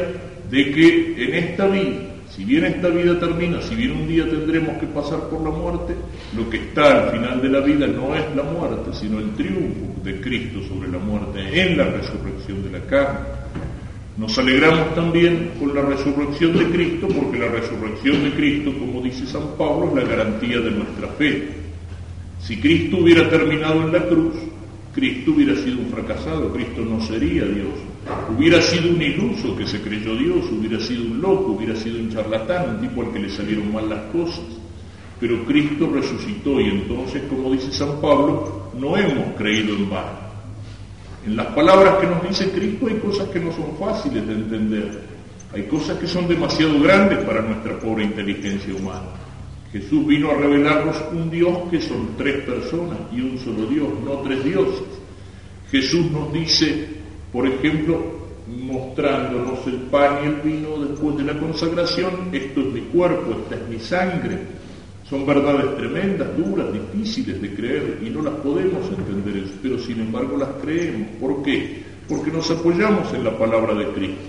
de 0.51 0.71
que 0.71 1.25
en 1.25 1.35
esta 1.35 1.67
vida, 1.67 2.09
si 2.31 2.45
bien 2.45 2.65
esta 2.65 2.89
vida 2.89 3.19
termina, 3.19 3.61
si 3.63 3.75
bien 3.75 3.93
un 3.93 4.09
día 4.09 4.29
tendremos 4.29 4.79
que 4.79 4.87
pasar 4.87 5.21
por 5.29 5.43
la 5.43 5.51
muerte, 5.51 5.95
lo 6.37 6.49
que 6.49 6.59
está 6.59 7.05
al 7.05 7.11
final 7.11 7.43
de 7.43 7.49
la 7.49 7.61
vida 7.61 7.87
no 7.87 8.15
es 8.15 8.25
la 8.35 8.43
muerte, 8.43 8.91
sino 8.93 9.19
el 9.19 9.35
triunfo 9.35 10.03
de 10.03 10.21
Cristo 10.21 10.61
sobre 10.69 10.89
la 10.89 10.99
muerte 10.99 11.41
en 11.61 11.77
la 11.77 11.85
resurrección 11.85 12.63
de 12.63 12.79
la 12.79 12.85
carne. 12.87 13.21
Nos 14.19 14.37
alegramos 14.37 14.97
también 14.97 15.53
con 15.61 15.73
la 15.73 15.83
resurrección 15.83 16.59
de 16.59 16.65
Cristo 16.71 17.07
porque 17.07 17.39
la 17.39 17.47
resurrección 17.47 18.25
de 18.25 18.33
Cristo, 18.33 18.73
como 18.77 19.01
dice 19.01 19.25
San 19.27 19.57
Pablo, 19.57 19.91
es 19.91 20.03
la 20.03 20.11
garantía 20.11 20.59
de 20.59 20.73
nuestra 20.73 21.07
fe. 21.17 21.49
Si 22.41 22.59
Cristo 22.59 22.97
hubiera 22.97 23.31
terminado 23.31 23.81
en 23.83 23.93
la 23.93 24.05
cruz, 24.09 24.35
Cristo 24.93 25.31
hubiera 25.31 25.55
sido 25.55 25.79
un 25.79 25.91
fracasado, 25.91 26.53
Cristo 26.53 26.81
no 26.81 27.01
sería 27.01 27.45
Dios. 27.45 27.71
Hubiera 28.37 28.61
sido 28.61 28.91
un 28.91 29.01
iluso 29.01 29.55
que 29.57 29.69
se 29.69 29.81
creyó 29.81 30.17
Dios, 30.17 30.47
hubiera 30.51 30.81
sido 30.81 31.05
un 31.05 31.21
loco, 31.21 31.53
hubiera 31.53 31.77
sido 31.77 32.01
un 32.01 32.11
charlatán, 32.11 32.71
un 32.71 32.81
tipo 32.81 33.03
al 33.03 33.13
que 33.13 33.21
le 33.21 33.31
salieron 33.31 33.73
mal 33.73 33.89
las 33.89 34.03
cosas. 34.11 34.47
Pero 35.21 35.45
Cristo 35.45 35.89
resucitó 35.95 36.61
y 36.61 36.65
entonces, 36.65 37.23
como 37.29 37.53
dice 37.53 37.71
San 37.71 38.01
Pablo, 38.01 38.71
no 38.77 38.97
hemos 38.97 39.37
creído 39.37 39.77
en 39.77 39.89
vano. 39.89 40.28
En 41.29 41.37
las 41.37 41.49
palabras 41.49 41.99
que 41.99 42.07
nos 42.07 42.27
dice 42.27 42.51
Cristo 42.51 42.87
hay 42.87 42.95
cosas 42.95 43.29
que 43.29 43.39
no 43.39 43.53
son 43.53 43.77
fáciles 43.79 44.27
de 44.27 44.33
entender. 44.33 44.99
Hay 45.53 45.65
cosas 45.65 45.99
que 45.99 46.07
son 46.07 46.27
demasiado 46.27 46.81
grandes 46.81 47.19
para 47.19 47.43
nuestra 47.43 47.79
pobre 47.79 48.05
inteligencia 48.05 48.75
humana. 48.75 49.11
Jesús 49.71 50.07
vino 50.07 50.31
a 50.31 50.37
revelarnos 50.37 50.97
un 51.13 51.29
Dios 51.31 51.55
que 51.71 51.83
son 51.83 52.17
tres 52.17 52.45
personas 52.47 52.97
y 53.13 53.21
un 53.21 53.39
solo 53.39 53.67
Dios, 53.67 53.89
no 54.03 54.13
tres 54.21 54.43
dioses. 54.43 54.87
Jesús 55.71 56.11
nos 56.11 56.33
dice, 56.33 56.89
por 57.31 57.47
ejemplo, 57.47 58.01
mostrándonos 58.47 59.67
el 59.67 59.81
pan 59.91 60.21
y 60.25 60.29
el 60.29 60.35
vino 60.37 60.79
después 60.79 61.19
de 61.19 61.25
la 61.25 61.39
consagración, 61.39 62.31
esto 62.33 62.61
es 62.63 62.67
mi 62.69 62.81
cuerpo, 62.81 63.33
esta 63.33 63.57
es 63.57 63.69
mi 63.69 63.79
sangre, 63.79 64.39
son 65.09 65.25
verdades 65.25 65.77
tremendas, 65.77 66.29
duras, 66.37 66.67
difíciles 66.73 67.41
de 67.41 67.55
creer 67.55 67.99
y 68.05 68.11
no 68.11 68.23
las 68.23 68.35
podemos 68.35 68.87
entender, 68.91 69.45
pero 69.63 69.79
sin 69.79 70.01
embargo 70.01 70.37
las 70.37 70.51
creemos. 70.61 71.09
¿Por 71.19 71.43
qué? 71.43 71.83
Porque 72.07 72.31
nos 72.31 72.51
apoyamos 72.51 73.13
en 73.15 73.25
la 73.25 73.37
palabra 73.39 73.75
de 73.75 73.87
Cristo. 73.93 74.23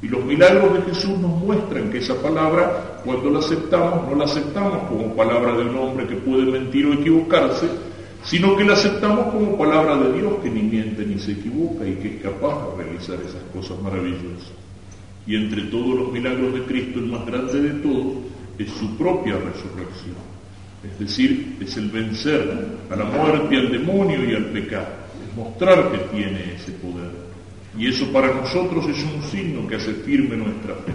Y 0.00 0.08
los 0.08 0.24
milagros 0.24 0.74
de 0.74 0.92
Jesús 0.92 1.18
nos 1.18 1.30
muestran 1.30 1.90
que 1.90 1.98
esa 1.98 2.14
palabra, 2.20 3.00
cuando 3.04 3.30
la 3.30 3.38
aceptamos, 3.38 4.08
no 4.08 4.16
la 4.16 4.24
aceptamos 4.24 4.88
como 4.88 5.14
palabra 5.14 5.56
de 5.56 5.64
un 5.64 5.76
hombre 5.76 6.06
que 6.06 6.16
puede 6.16 6.50
mentir 6.50 6.86
o 6.86 6.94
equivocarse, 6.94 7.68
sino 8.22 8.56
que 8.56 8.64
la 8.64 8.74
aceptamos 8.74 9.26
como 9.26 9.58
palabra 9.58 9.96
de 9.96 10.20
Dios 10.20 10.34
que 10.42 10.50
ni 10.50 10.62
miente 10.62 11.04
ni 11.04 11.18
se 11.18 11.32
equivoca 11.32 11.86
y 11.86 11.94
que 11.96 12.16
es 12.16 12.22
capaz 12.22 12.76
de 12.76 12.84
realizar 12.84 13.18
esas 13.20 13.42
cosas 13.52 13.80
maravillosas. 13.82 14.52
Y 15.26 15.36
entre 15.36 15.62
todos 15.64 15.98
los 15.98 16.12
milagros 16.12 16.54
de 16.54 16.62
Cristo, 16.62 16.98
el 16.98 17.06
más 17.06 17.26
grande 17.26 17.60
de 17.60 17.70
todos 17.80 18.33
es 18.58 18.70
su 18.70 18.96
propia 18.96 19.34
resurrección. 19.34 20.34
Es 20.84 20.98
decir, 20.98 21.56
es 21.60 21.76
el 21.76 21.90
vencer 21.90 22.66
a 22.90 22.96
la 22.96 23.04
muerte, 23.04 23.56
al 23.56 23.72
demonio 23.72 24.28
y 24.28 24.34
al 24.34 24.46
pecado. 24.46 24.88
Es 25.26 25.36
mostrar 25.36 25.90
que 25.90 25.98
tiene 26.16 26.54
ese 26.56 26.72
poder. 26.72 27.10
Y 27.78 27.88
eso 27.88 28.06
para 28.12 28.32
nosotros 28.32 28.86
es 28.86 29.02
un 29.02 29.22
signo 29.30 29.66
que 29.66 29.76
hace 29.76 29.94
firme 29.94 30.36
nuestra 30.36 30.74
fe 30.74 30.92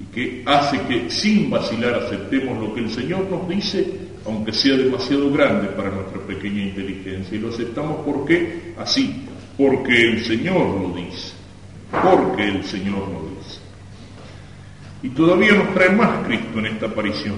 y 0.00 0.04
que 0.14 0.42
hace 0.46 0.80
que 0.82 1.10
sin 1.10 1.50
vacilar 1.50 1.94
aceptemos 1.94 2.58
lo 2.60 2.74
que 2.74 2.80
el 2.80 2.90
Señor 2.90 3.28
nos 3.30 3.48
dice, 3.48 3.86
aunque 4.24 4.52
sea 4.52 4.76
demasiado 4.76 5.32
grande 5.32 5.68
para 5.68 5.90
nuestra 5.90 6.20
pequeña 6.20 6.62
inteligencia. 6.62 7.36
Y 7.36 7.40
lo 7.40 7.48
aceptamos 7.48 8.04
porque 8.04 8.74
así, 8.78 9.24
porque 9.56 10.12
el 10.12 10.24
Señor 10.24 10.80
lo 10.80 10.94
dice, 10.94 11.32
porque 11.90 12.48
el 12.48 12.64
Señor 12.64 13.08
lo 13.08 13.30
dice. 13.30 13.35
Y 15.02 15.08
todavía 15.10 15.52
nos 15.52 15.74
trae 15.74 15.90
más 15.90 16.26
Cristo 16.26 16.58
en 16.58 16.66
esta 16.66 16.86
aparición. 16.86 17.36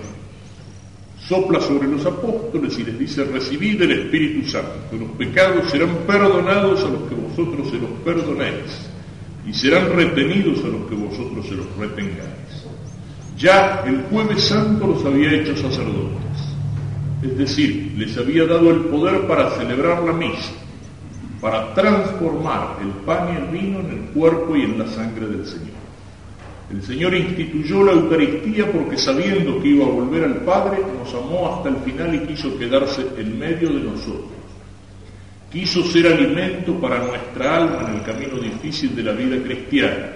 Sopla 1.28 1.60
sobre 1.60 1.88
los 1.88 2.06
apóstoles 2.06 2.78
y 2.78 2.84
les 2.84 2.98
dice, 2.98 3.24
recibid 3.24 3.82
el 3.82 3.90
Espíritu 3.90 4.48
Santo, 4.48 4.96
los 4.98 5.10
pecados 5.10 5.70
serán 5.70 5.90
perdonados 6.06 6.82
a 6.84 6.88
los 6.88 7.02
que 7.08 7.14
vosotros 7.14 7.68
se 7.70 7.76
los 7.76 7.90
perdonéis 8.02 8.88
y 9.46 9.52
serán 9.52 9.92
retenidos 9.94 10.64
a 10.64 10.68
los 10.68 10.88
que 10.88 10.94
vosotros 10.94 11.46
se 11.46 11.54
los 11.54 11.66
retengáis. 11.76 12.64
Ya 13.36 13.84
el 13.86 14.02
jueves 14.10 14.42
santo 14.44 14.86
los 14.86 15.04
había 15.04 15.32
hecho 15.32 15.54
sacerdotes, 15.56 16.18
es 17.22 17.36
decir, 17.36 17.94
les 17.96 18.16
había 18.16 18.46
dado 18.46 18.70
el 18.70 18.80
poder 18.86 19.26
para 19.26 19.50
celebrar 19.50 20.02
la 20.02 20.12
misa, 20.12 20.52
para 21.40 21.74
transformar 21.74 22.78
el 22.80 22.88
pan 23.04 23.34
y 23.34 23.36
el 23.36 23.46
vino 23.48 23.80
en 23.80 23.90
el 23.90 24.00
cuerpo 24.14 24.56
y 24.56 24.62
en 24.62 24.78
la 24.78 24.86
sangre 24.88 25.26
del 25.26 25.46
Señor. 25.46 25.77
El 26.70 26.82
Señor 26.82 27.14
instituyó 27.14 27.82
la 27.82 27.92
Eucaristía 27.92 28.70
porque 28.70 28.98
sabiendo 28.98 29.60
que 29.60 29.68
iba 29.68 29.86
a 29.86 29.90
volver 29.90 30.24
al 30.24 30.36
Padre, 30.42 30.78
nos 30.98 31.14
amó 31.14 31.54
hasta 31.54 31.70
el 31.70 31.76
final 31.76 32.14
y 32.14 32.26
quiso 32.26 32.58
quedarse 32.58 33.06
en 33.16 33.38
medio 33.38 33.70
de 33.70 33.80
nosotros. 33.80 34.38
Quiso 35.50 35.82
ser 35.84 36.08
alimento 36.08 36.74
para 36.74 36.98
nuestra 36.98 37.56
alma 37.56 37.88
en 37.88 37.96
el 37.96 38.02
camino 38.02 38.38
difícil 38.38 38.94
de 38.94 39.02
la 39.02 39.12
vida 39.12 39.42
cristiana. 39.42 40.10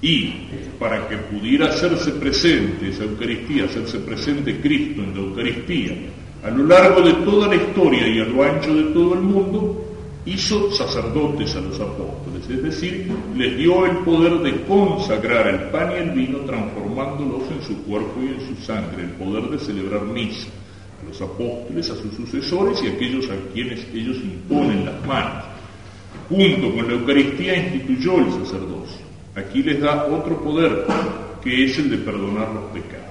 Y 0.00 0.34
para 0.78 1.08
que 1.08 1.16
pudiera 1.16 1.66
hacerse 1.66 2.12
presente 2.12 2.90
esa 2.90 3.02
Eucaristía, 3.02 3.64
hacerse 3.64 3.98
presente 3.98 4.60
Cristo 4.60 5.02
en 5.02 5.14
la 5.14 5.20
Eucaristía, 5.20 5.96
a 6.44 6.50
lo 6.50 6.64
largo 6.64 7.00
de 7.00 7.14
toda 7.24 7.48
la 7.48 7.56
historia 7.56 8.06
y 8.06 8.20
a 8.20 8.24
lo 8.24 8.44
ancho 8.44 8.72
de 8.72 8.84
todo 8.92 9.14
el 9.14 9.20
mundo, 9.20 9.87
hizo 10.26 10.70
sacerdotes 10.72 11.54
a 11.56 11.60
los 11.60 11.80
apóstoles, 11.80 12.48
es 12.50 12.62
decir, 12.62 13.10
les 13.36 13.56
dio 13.56 13.86
el 13.86 13.98
poder 13.98 14.38
de 14.40 14.62
consagrar 14.62 15.46
el 15.48 15.60
pan 15.70 15.92
y 15.92 15.94
el 15.94 16.10
vino 16.10 16.38
transformándolos 16.40 17.42
en 17.50 17.62
su 17.62 17.82
cuerpo 17.84 18.20
y 18.22 18.28
en 18.28 18.40
su 18.48 18.62
sangre, 18.62 19.04
el 19.04 19.10
poder 19.12 19.44
de 19.50 19.58
celebrar 19.58 20.02
misa 20.02 20.48
a 21.00 21.08
los 21.08 21.20
apóstoles, 21.22 21.90
a 21.90 21.96
sus 21.96 22.14
sucesores 22.14 22.82
y 22.82 22.88
a 22.88 22.90
aquellos 22.90 23.26
a 23.30 23.52
quienes 23.52 23.86
ellos 23.94 24.16
imponen 24.16 24.84
las 24.84 25.06
manos. 25.06 25.44
Junto 26.28 26.74
con 26.74 26.88
la 26.88 26.94
Eucaristía 26.94 27.56
instituyó 27.56 28.18
el 28.18 28.32
sacerdocio. 28.44 29.06
Aquí 29.34 29.62
les 29.62 29.80
da 29.80 30.04
otro 30.06 30.42
poder, 30.42 30.84
que 31.42 31.64
es 31.64 31.78
el 31.78 31.90
de 31.90 31.98
perdonar 31.98 32.52
los 32.52 32.64
pecados. 32.72 33.06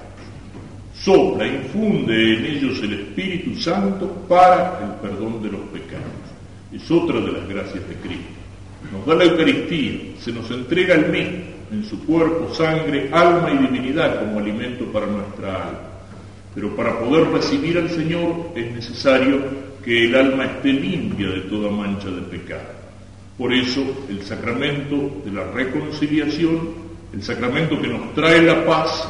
Sopla, 0.94 1.46
infunde 1.46 2.34
en 2.34 2.44
ellos 2.44 2.78
el 2.82 2.92
Espíritu 2.92 3.60
Santo 3.60 4.06
para 4.28 4.80
el 4.84 5.08
perdón 5.08 5.42
de 5.42 5.52
los 5.52 5.60
pecados. 5.72 5.87
Es 6.80 6.90
otra 6.90 7.20
de 7.20 7.32
las 7.32 7.48
gracias 7.48 7.88
de 7.88 7.94
Cristo. 7.96 8.38
Nos 8.92 9.04
da 9.04 9.14
la 9.16 9.24
Eucaristía, 9.24 10.14
se 10.20 10.32
nos 10.32 10.48
entrega 10.50 10.94
el 10.94 11.10
mismo 11.10 11.58
en 11.72 11.84
su 11.84 12.04
cuerpo, 12.06 12.54
sangre, 12.54 13.08
alma 13.12 13.50
y 13.50 13.58
divinidad 13.58 14.20
como 14.20 14.38
alimento 14.38 14.84
para 14.86 15.06
nuestra 15.06 15.54
alma. 15.54 15.80
Pero 16.54 16.74
para 16.76 16.98
poder 16.98 17.28
recibir 17.28 17.78
al 17.78 17.90
Señor 17.90 18.52
es 18.54 18.72
necesario 18.72 19.42
que 19.84 20.06
el 20.06 20.14
alma 20.14 20.44
esté 20.44 20.72
limpia 20.72 21.28
de 21.28 21.40
toda 21.42 21.70
mancha 21.70 22.08
de 22.08 22.22
pecado. 22.22 22.78
Por 23.36 23.52
eso 23.52 23.82
el 24.08 24.22
sacramento 24.22 25.20
de 25.24 25.32
la 25.32 25.44
reconciliación, 25.50 26.70
el 27.12 27.22
sacramento 27.22 27.80
que 27.80 27.88
nos 27.88 28.14
trae 28.14 28.42
la 28.42 28.64
paz, 28.64 29.08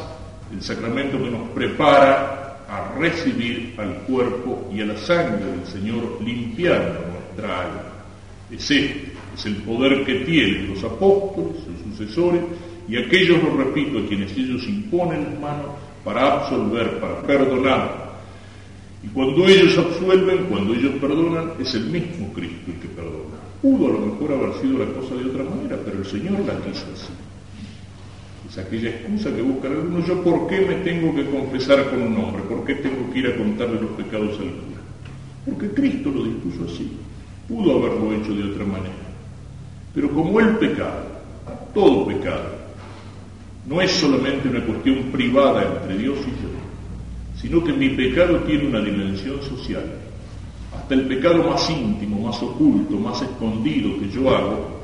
el 0.51 0.61
sacramento 0.61 1.17
que 1.23 1.29
nos 1.29 1.49
prepara 1.49 2.65
a 2.67 2.99
recibir 2.99 3.75
al 3.77 3.93
cuerpo 4.01 4.69
y 4.73 4.81
a 4.81 4.85
la 4.85 4.97
sangre 4.97 5.45
del 5.45 5.65
Señor 5.65 6.19
limpiando 6.23 7.08
es 8.51 8.71
este, 8.71 9.11
es 9.35 9.45
el 9.45 9.55
poder 9.57 10.05
que 10.05 10.15
tienen 10.25 10.69
los 10.69 10.83
apóstoles, 10.83 11.57
sus 11.63 11.97
sucesores, 11.97 12.41
y 12.87 12.97
aquellos, 12.97 13.43
lo 13.43 13.55
repito, 13.55 13.99
a 13.99 14.07
quienes 14.07 14.31
ellos 14.35 14.67
imponen 14.67 15.23
las 15.25 15.39
manos 15.39 15.67
para 16.03 16.33
absolver, 16.33 16.99
para 16.99 17.21
perdonar. 17.21 18.09
Y 19.03 19.07
cuando 19.09 19.47
ellos 19.47 19.77
absuelven, 19.77 20.45
cuando 20.49 20.73
ellos 20.73 20.93
perdonan, 20.99 21.51
es 21.59 21.73
el 21.75 21.85
mismo 21.85 22.33
Cristo 22.33 22.71
el 22.71 22.79
que 22.79 22.87
perdona. 22.89 23.37
Pudo 23.61 23.87
a 23.87 23.91
lo 23.93 23.99
mejor 24.07 24.33
haber 24.33 24.61
sido 24.61 24.79
la 24.79 24.91
cosa 24.93 25.15
de 25.15 25.29
otra 25.29 25.43
manera, 25.43 25.77
pero 25.85 25.99
el 25.99 26.05
Señor 26.05 26.39
la 26.45 26.57
quiso 26.65 26.85
así. 26.93 27.13
Es 28.49 28.57
aquella 28.57 28.89
excusa 28.89 29.35
que 29.35 29.41
buscan 29.41 29.73
algunos, 29.73 30.07
yo 30.07 30.23
por 30.23 30.47
qué 30.47 30.61
me 30.61 30.75
tengo 30.75 31.13
que 31.13 31.25
confesar 31.25 31.89
con 31.91 32.01
un 32.01 32.17
hombre, 32.17 32.41
por 32.43 32.65
qué 32.65 32.75
tengo 32.75 33.11
que 33.11 33.19
ir 33.19 33.27
a 33.27 33.37
contarle 33.37 33.79
los 33.81 33.91
pecados 33.91 34.31
al 34.39 34.49
cura. 34.49 34.81
Porque 35.45 35.69
Cristo 35.69 36.09
lo 36.09 36.23
dispuso 36.23 36.65
así. 36.65 36.89
Pudo 37.49 37.79
haberlo 37.79 38.13
hecho 38.13 38.33
de 38.33 38.51
otra 38.51 38.63
manera. 38.63 38.93
Pero 39.93 40.11
como 40.11 40.39
el 40.39 40.55
pecado, 40.57 41.03
todo 41.73 42.05
pecado, 42.05 42.59
no 43.65 43.81
es 43.81 43.91
solamente 43.91 44.47
una 44.47 44.63
cuestión 44.63 45.05
privada 45.11 45.63
entre 45.63 45.97
Dios 45.97 46.17
y 46.19 46.29
yo, 46.41 46.49
sino 47.41 47.63
que 47.63 47.73
mi 47.73 47.89
pecado 47.89 48.37
tiene 48.41 48.67
una 48.67 48.81
dimensión 48.81 49.41
social. 49.41 49.83
Hasta 50.75 50.93
el 50.93 51.07
pecado 51.07 51.43
más 51.43 51.69
íntimo, 51.69 52.27
más 52.27 52.41
oculto, 52.43 52.97
más 52.97 53.21
escondido 53.21 53.99
que 53.99 54.09
yo 54.09 54.29
hago, 54.29 54.79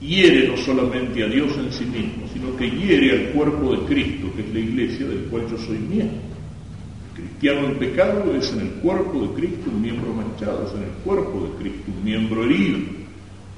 hiere 0.00 0.48
no 0.48 0.56
solamente 0.56 1.22
a 1.22 1.26
Dios 1.26 1.56
en 1.56 1.72
sí 1.72 1.84
mismo, 1.84 2.26
sino 2.32 2.56
que 2.56 2.70
hiere 2.70 3.12
al 3.12 3.32
cuerpo 3.32 3.72
de 3.72 3.78
Cristo, 3.86 4.28
que 4.34 4.42
es 4.42 4.52
la 4.52 4.60
iglesia 4.60 5.06
del 5.06 5.24
cual 5.24 5.46
yo 5.50 5.58
soy 5.58 5.78
miembro. 5.78 6.29
El 7.20 7.28
cristiano 7.28 7.68
en 7.68 7.74
pecado 7.76 8.34
es 8.34 8.52
en 8.52 8.60
el 8.60 8.70
cuerpo 8.80 9.20
de 9.20 9.28
Cristo 9.34 9.70
un 9.70 9.82
miembro 9.82 10.12
manchado, 10.12 10.66
es 10.66 10.74
en 10.74 10.84
el 10.84 10.90
cuerpo 11.04 11.48
de 11.48 11.62
Cristo 11.62 11.90
un 11.96 12.04
miembro 12.04 12.44
herido. 12.44 12.78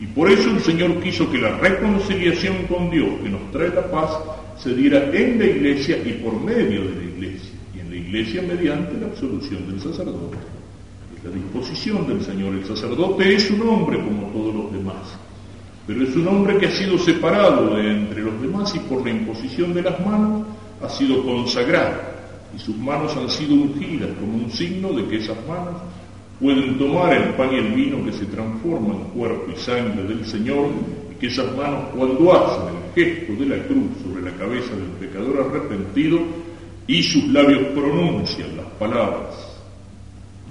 Y 0.00 0.06
por 0.06 0.30
eso 0.30 0.50
el 0.50 0.60
Señor 0.60 1.00
quiso 1.00 1.30
que 1.30 1.38
la 1.38 1.58
reconciliación 1.58 2.64
con 2.68 2.90
Dios, 2.90 3.20
que 3.22 3.28
nos 3.28 3.50
trae 3.52 3.68
la 3.68 3.90
paz, 3.90 4.10
se 4.58 4.74
diera 4.74 5.10
en 5.12 5.38
la 5.38 5.44
iglesia 5.44 5.96
y 6.04 6.12
por 6.14 6.40
medio 6.40 6.82
de 6.82 6.94
la 6.96 7.02
iglesia 7.02 7.52
la 7.92 7.98
iglesia 7.98 8.40
mediante 8.40 8.98
la 8.98 9.06
absolución 9.08 9.66
del 9.68 9.78
sacerdote. 9.78 10.38
Es 11.14 11.24
la 11.24 11.30
disposición 11.30 12.06
del 12.08 12.22
Señor. 12.22 12.54
El 12.54 12.64
sacerdote 12.64 13.34
es 13.34 13.50
un 13.50 13.68
hombre 13.68 13.98
como 13.98 14.28
todos 14.28 14.54
los 14.54 14.72
demás, 14.72 15.18
pero 15.86 16.02
es 16.02 16.16
un 16.16 16.26
hombre 16.26 16.56
que 16.56 16.66
ha 16.66 16.70
sido 16.70 16.98
separado 16.98 17.76
de 17.76 17.90
entre 17.90 18.22
los 18.22 18.40
demás 18.40 18.74
y 18.74 18.78
por 18.78 19.04
la 19.04 19.10
imposición 19.10 19.74
de 19.74 19.82
las 19.82 20.00
manos 20.00 20.46
ha 20.82 20.88
sido 20.88 21.22
consagrado 21.22 22.11
y 22.54 22.58
sus 22.58 22.76
manos 22.76 23.16
han 23.16 23.30
sido 23.30 23.54
ungidas 23.54 24.10
como 24.20 24.44
un 24.44 24.50
signo 24.50 24.92
de 24.92 25.06
que 25.06 25.16
esas 25.16 25.36
manos 25.46 25.80
pueden 26.42 26.76
tomar 26.76 27.14
el 27.14 27.34
pan 27.34 27.52
y 27.52 27.56
el 27.56 27.72
vino 27.72 28.04
que 28.04 28.12
se 28.12 28.26
transforma 28.26 28.94
en 28.94 29.04
cuerpo 29.10 29.52
y 29.52 29.58
sangre 29.58 30.02
del 30.02 30.26
Señor 30.26 30.70
y 31.10 31.14
que 31.14 31.28
esas 31.28 31.56
manos 31.56 31.84
cuando 31.96 32.32
hacen 32.32 32.74
el 32.74 32.94
gesto 32.94 33.32
de 33.34 33.46
la 33.46 33.64
cruz 33.64 33.90
sobre 34.02 34.22
la 34.22 34.36
cabeza 34.36 34.74
del 34.74 35.08
pecador 35.08 35.46
arrepentido 35.48 36.18
y 36.86 37.02
sus 37.02 37.28
labios 37.28 37.62
pronuncian 37.74 38.56
las 38.56 38.66
palabras, 38.78 39.34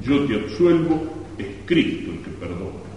yo 0.01 0.23
te 0.25 0.35
absuelvo, 0.35 1.03
es 1.37 1.47
Cristo 1.65 2.11
el 2.11 2.19
que 2.19 2.31
perdona, 2.39 2.89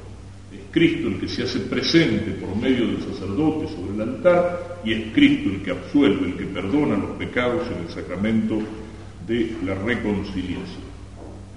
es 0.53 0.61
Cristo 0.71 1.09
el 1.09 1.19
que 1.19 1.29
se 1.29 1.43
hace 1.43 1.61
presente 1.61 2.31
por 2.33 2.55
medio 2.57 2.87
del 2.87 3.03
sacerdote 3.03 3.67
sobre 3.75 3.95
el 3.95 4.01
altar 4.03 4.81
y 4.85 4.93
es 4.93 5.13
Cristo 5.13 5.51
el 5.51 5.63
que 5.63 5.73
absuelve, 5.73 6.27
el 6.29 6.37
que 6.37 6.47
perdona 6.47 6.97
los 6.97 7.11
pecados 7.19 7.63
en 7.73 7.87
el 7.87 7.93
sacramento 7.93 8.61
de 9.27 9.57
la 9.65 9.75
reconciliación. 9.75 10.85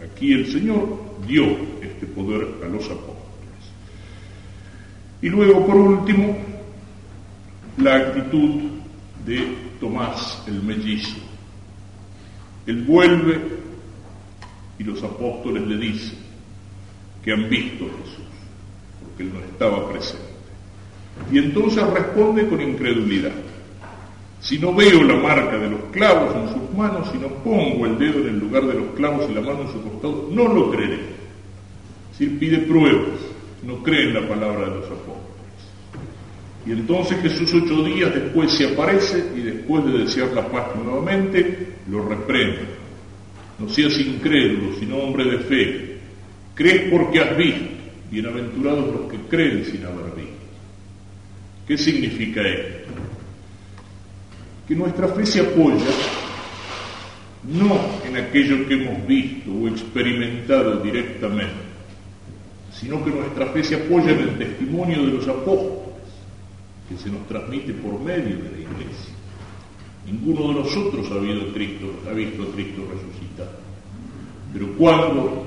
Aquí 0.04 0.34
el 0.34 0.52
Señor 0.52 1.00
dio 1.28 1.46
este 1.82 2.06
poder 2.06 2.48
a 2.64 2.68
los 2.68 2.86
apóstoles. 2.86 3.18
Y 5.22 5.30
luego, 5.30 5.66
por 5.66 5.76
último, 5.76 6.38
la 7.78 7.96
actitud 7.96 8.62
de 9.26 9.68
Tomás 9.80 10.44
el 10.48 10.64
mellizo 10.64 11.28
él 12.68 12.84
vuelve 12.84 13.40
y 14.78 14.84
los 14.84 15.02
apóstoles 15.02 15.66
le 15.66 15.78
dicen 15.78 16.18
que 17.24 17.32
han 17.32 17.50
visto 17.50 17.86
a 17.86 18.04
Jesús, 18.04 18.26
porque 19.02 19.24
él 19.24 19.34
no 19.34 19.40
estaba 19.40 19.90
presente. 19.90 20.26
Y 21.32 21.38
entonces 21.40 21.82
responde 21.88 22.48
con 22.48 22.62
incredulidad. 22.62 23.32
Si 24.40 24.60
no 24.60 24.74
veo 24.74 25.04
la 25.04 25.16
marca 25.16 25.58
de 25.58 25.70
los 25.70 25.82
clavos 25.92 26.36
en 26.36 26.54
sus 26.54 26.78
manos, 26.78 27.10
si 27.12 27.18
no 27.18 27.28
pongo 27.44 27.86
el 27.86 27.98
dedo 27.98 28.20
en 28.20 28.28
el 28.28 28.40
lugar 28.40 28.66
de 28.66 28.76
los 28.76 28.88
clavos 28.96 29.28
y 29.30 29.34
la 29.34 29.42
mano 29.42 29.62
en 29.62 29.72
su 29.72 29.82
costado, 29.82 30.30
no 30.32 30.48
lo 30.48 30.72
creeré. 30.72 31.00
Si 32.18 32.28
pide 32.28 32.60
pruebas, 32.60 33.20
no 33.64 33.82
cree 33.84 34.10
en 34.10 34.14
la 34.14 34.28
palabra 34.28 34.70
de 34.70 34.76
los 34.76 34.86
apóstoles. 34.86 35.28
Y 36.66 36.72
entonces 36.72 37.22
Jesús 37.22 37.54
ocho 37.54 37.84
días 37.84 38.14
después 38.14 38.52
se 38.52 38.68
aparece 38.68 39.24
y 39.36 39.42
después 39.42 39.86
de 39.86 40.00
desear 40.00 40.32
la 40.34 40.48
paz 40.50 40.68
nuevamente, 40.76 41.76
lo 41.90 42.08
reprende. 42.08 42.78
No 43.58 43.70
seas 43.70 43.98
incrédulo, 44.00 44.74
sino 44.80 44.98
hombre 44.98 45.26
de 45.26 45.40
fe. 45.40 45.98
Crees 46.54 46.92
porque 46.92 47.20
has 47.20 47.38
visto. 47.38 47.70
Bienaventurados 48.12 48.88
los 48.94 49.12
que 49.12 49.18
creen 49.30 49.66
sin 49.66 49.84
haber 49.86 50.16
visto. 50.16 50.34
¿Qué 51.68 51.78
significa 51.78 52.42
esto? 52.42 52.87
Que 54.68 54.76
nuestra 54.76 55.08
fe 55.08 55.26
se 55.26 55.40
apoya 55.40 55.86
no 57.48 57.80
en 58.06 58.18
aquello 58.18 58.68
que 58.68 58.74
hemos 58.74 59.08
visto 59.08 59.52
o 59.52 59.68
experimentado 59.68 60.78
directamente, 60.78 61.68
sino 62.72 63.04
que 63.04 63.12
nuestra 63.12 63.48
fe 63.48 63.64
se 63.64 63.76
apoya 63.76 64.12
en 64.12 64.20
el 64.20 64.38
testimonio 64.38 65.06
de 65.06 65.14
los 65.14 65.28
apóstoles 65.28 65.88
que 66.90 66.98
se 66.98 67.10
nos 67.10 67.26
transmite 67.28 67.74
por 67.74 68.00
medio 68.00 68.36
de 68.36 68.52
la 68.52 68.58
iglesia. 68.58 69.14
Ninguno 70.06 70.50
de 70.50 70.60
nosotros 70.62 71.08
ha, 71.12 71.20
visto 71.20 72.44
a 72.44 72.54
Cristo 72.54 72.82
resucitado. 72.90 73.52
Pero 74.54 74.68
cuando, 74.78 75.46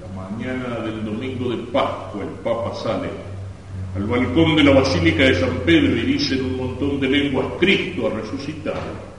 la 0.00 0.30
mañana 0.30 0.80
del 0.80 1.04
domingo 1.04 1.50
de 1.50 1.56
Pascua, 1.72 2.22
el 2.22 2.28
Papa 2.42 2.74
sale 2.74 3.08
al 3.96 4.04
balcón 4.04 4.56
de 4.56 4.64
la 4.64 4.72
Basílica 4.72 5.24
de 5.24 5.40
San 5.40 5.56
Pedro 5.64 5.96
y 5.96 6.02
dice 6.02 6.34
en 6.34 6.44
un 6.44 6.56
montón 6.56 7.00
de 7.00 7.08
lenguas, 7.08 7.46
Cristo 7.58 8.06
ha 8.06 8.20
resucitado, 8.20 9.16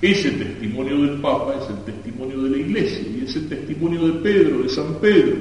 ese 0.00 0.30
testimonio 0.32 0.96
del 1.00 1.20
Papa 1.20 1.54
es 1.60 1.68
el 1.70 1.84
testimonio 1.84 2.42
de 2.42 2.50
la 2.50 2.56
Iglesia 2.56 3.02
y 3.08 3.24
es 3.24 3.36
el 3.36 3.48
testimonio 3.48 4.06
de 4.06 4.12
Pedro, 4.20 4.62
de 4.62 4.68
San 4.68 4.94
Pedro, 5.00 5.36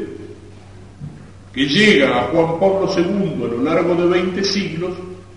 que 1.54 1.66
llega 1.66 2.20
a 2.20 2.24
Juan 2.28 2.60
Pablo 2.60 2.90
II 2.96 3.44
a 3.44 3.48
lo 3.48 3.64
largo 3.64 3.96
de 3.96 4.08
20 4.08 4.44
siglos 4.44 4.94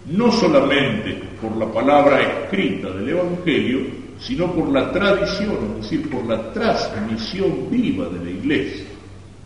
no 0.07 0.31
solamente 0.31 1.19
por 1.41 1.57
la 1.57 1.71
palabra 1.71 2.21
escrita 2.21 2.91
del 2.91 3.09
Evangelio, 3.09 3.81
sino 4.19 4.53
por 4.53 4.69
la 4.69 4.93
tradición, 4.93 5.57
es 5.77 5.83
decir, 5.83 6.09
por 6.09 6.25
la 6.27 6.53
transmisión 6.53 7.71
viva 7.71 8.09
de 8.09 8.25
la 8.25 8.31
Iglesia, 8.31 8.85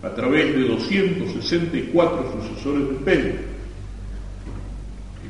a 0.03 0.11
través 0.11 0.55
de 0.55 0.69
264 0.69 2.33
sucesores 2.33 2.89
de 2.89 2.95
Pedro. 3.05 3.58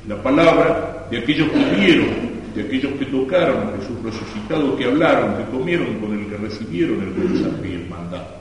La 0.08 0.22
palabra 0.22 1.06
de 1.10 1.18
aquellos 1.18 1.50
que 1.50 1.76
vieron, 1.76 2.08
de 2.54 2.62
aquellos 2.62 2.92
que 2.94 3.04
tocaron 3.04 3.74
Jesús 3.78 4.02
resucitado, 4.02 4.74
que 4.74 4.86
hablaron, 4.86 5.36
que 5.36 5.50
comieron 5.50 5.98
con 6.00 6.18
el 6.18 6.26
que 6.28 6.36
recibieron 6.38 7.02
el 7.02 7.10
mensaje 7.10 7.68
y 7.68 7.72
el 7.74 7.90
mandato. 7.90 8.36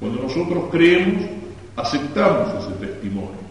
Cuando 0.00 0.22
nosotros 0.22 0.64
creemos, 0.70 1.24
aceptamos 1.76 2.64
ese 2.64 2.86
testimonio. 2.86 3.42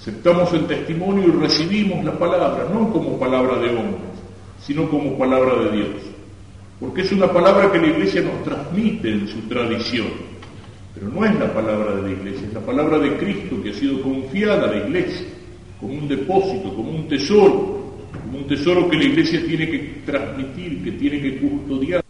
Aceptamos 0.00 0.52
el 0.52 0.66
testimonio 0.66 1.28
y 1.28 1.30
recibimos 1.30 2.04
la 2.04 2.18
palabra, 2.18 2.66
no 2.74 2.92
como 2.92 3.20
palabra 3.20 3.60
de 3.60 3.68
hombres, 3.68 4.10
sino 4.66 4.90
como 4.90 5.16
palabra 5.16 5.62
de 5.62 5.76
Dios. 5.76 6.02
Porque 6.80 7.02
es 7.02 7.12
una 7.12 7.32
palabra 7.32 7.70
que 7.70 7.78
la 7.78 7.86
iglesia 7.86 8.20
nos 8.20 8.42
transmite 8.42 9.12
en 9.12 9.28
su 9.28 9.42
tradición. 9.42 10.08
Pero 10.92 11.06
no 11.08 11.24
es 11.24 11.38
la 11.38 11.54
palabra 11.54 11.94
de 11.94 12.02
la 12.02 12.10
iglesia, 12.10 12.48
es 12.48 12.52
la 12.52 12.66
palabra 12.66 12.98
de 12.98 13.16
Cristo 13.16 13.62
que 13.62 13.70
ha 13.70 13.74
sido 13.74 14.02
confiada 14.02 14.64
a 14.64 14.72
la 14.72 14.76
iglesia 14.88 15.24
como 15.82 15.94
un 15.94 16.06
depósito, 16.06 16.72
como 16.76 16.92
un 16.92 17.08
tesoro, 17.08 17.82
como 18.24 18.38
un 18.38 18.46
tesoro 18.46 18.88
que 18.88 18.96
la 18.96 19.02
iglesia 19.02 19.44
tiene 19.44 19.68
que 19.68 19.78
transmitir, 20.06 20.84
que 20.84 20.92
tiene 20.92 21.20
que 21.20 21.38
custodiar. 21.38 22.04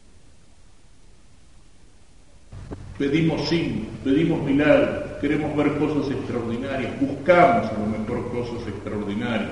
Pedimos 2.98 3.48
signos, 3.48 3.86
pedimos 4.04 4.42
milagros, 4.42 5.16
queremos 5.22 5.56
ver 5.56 5.72
cosas 5.78 6.12
extraordinarias, 6.12 7.00
buscamos 7.00 7.70
a 7.70 7.78
lo 7.78 7.86
mejor 7.86 8.30
cosas 8.30 8.68
extraordinarias, 8.68 9.50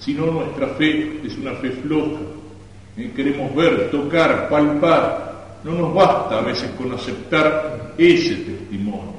si 0.00 0.14
no 0.14 0.26
nuestra 0.26 0.66
fe 0.70 1.20
es 1.24 1.38
una 1.38 1.52
fe 1.52 1.70
floja, 1.70 2.22
eh, 2.96 3.12
queremos 3.14 3.54
ver, 3.54 3.88
tocar, 3.92 4.48
palpar, 4.48 5.60
no 5.62 5.74
nos 5.74 5.94
basta 5.94 6.40
a 6.40 6.42
veces 6.42 6.68
con 6.72 6.90
aceptar 6.92 7.94
ese 7.96 8.34
testimonio, 8.34 9.14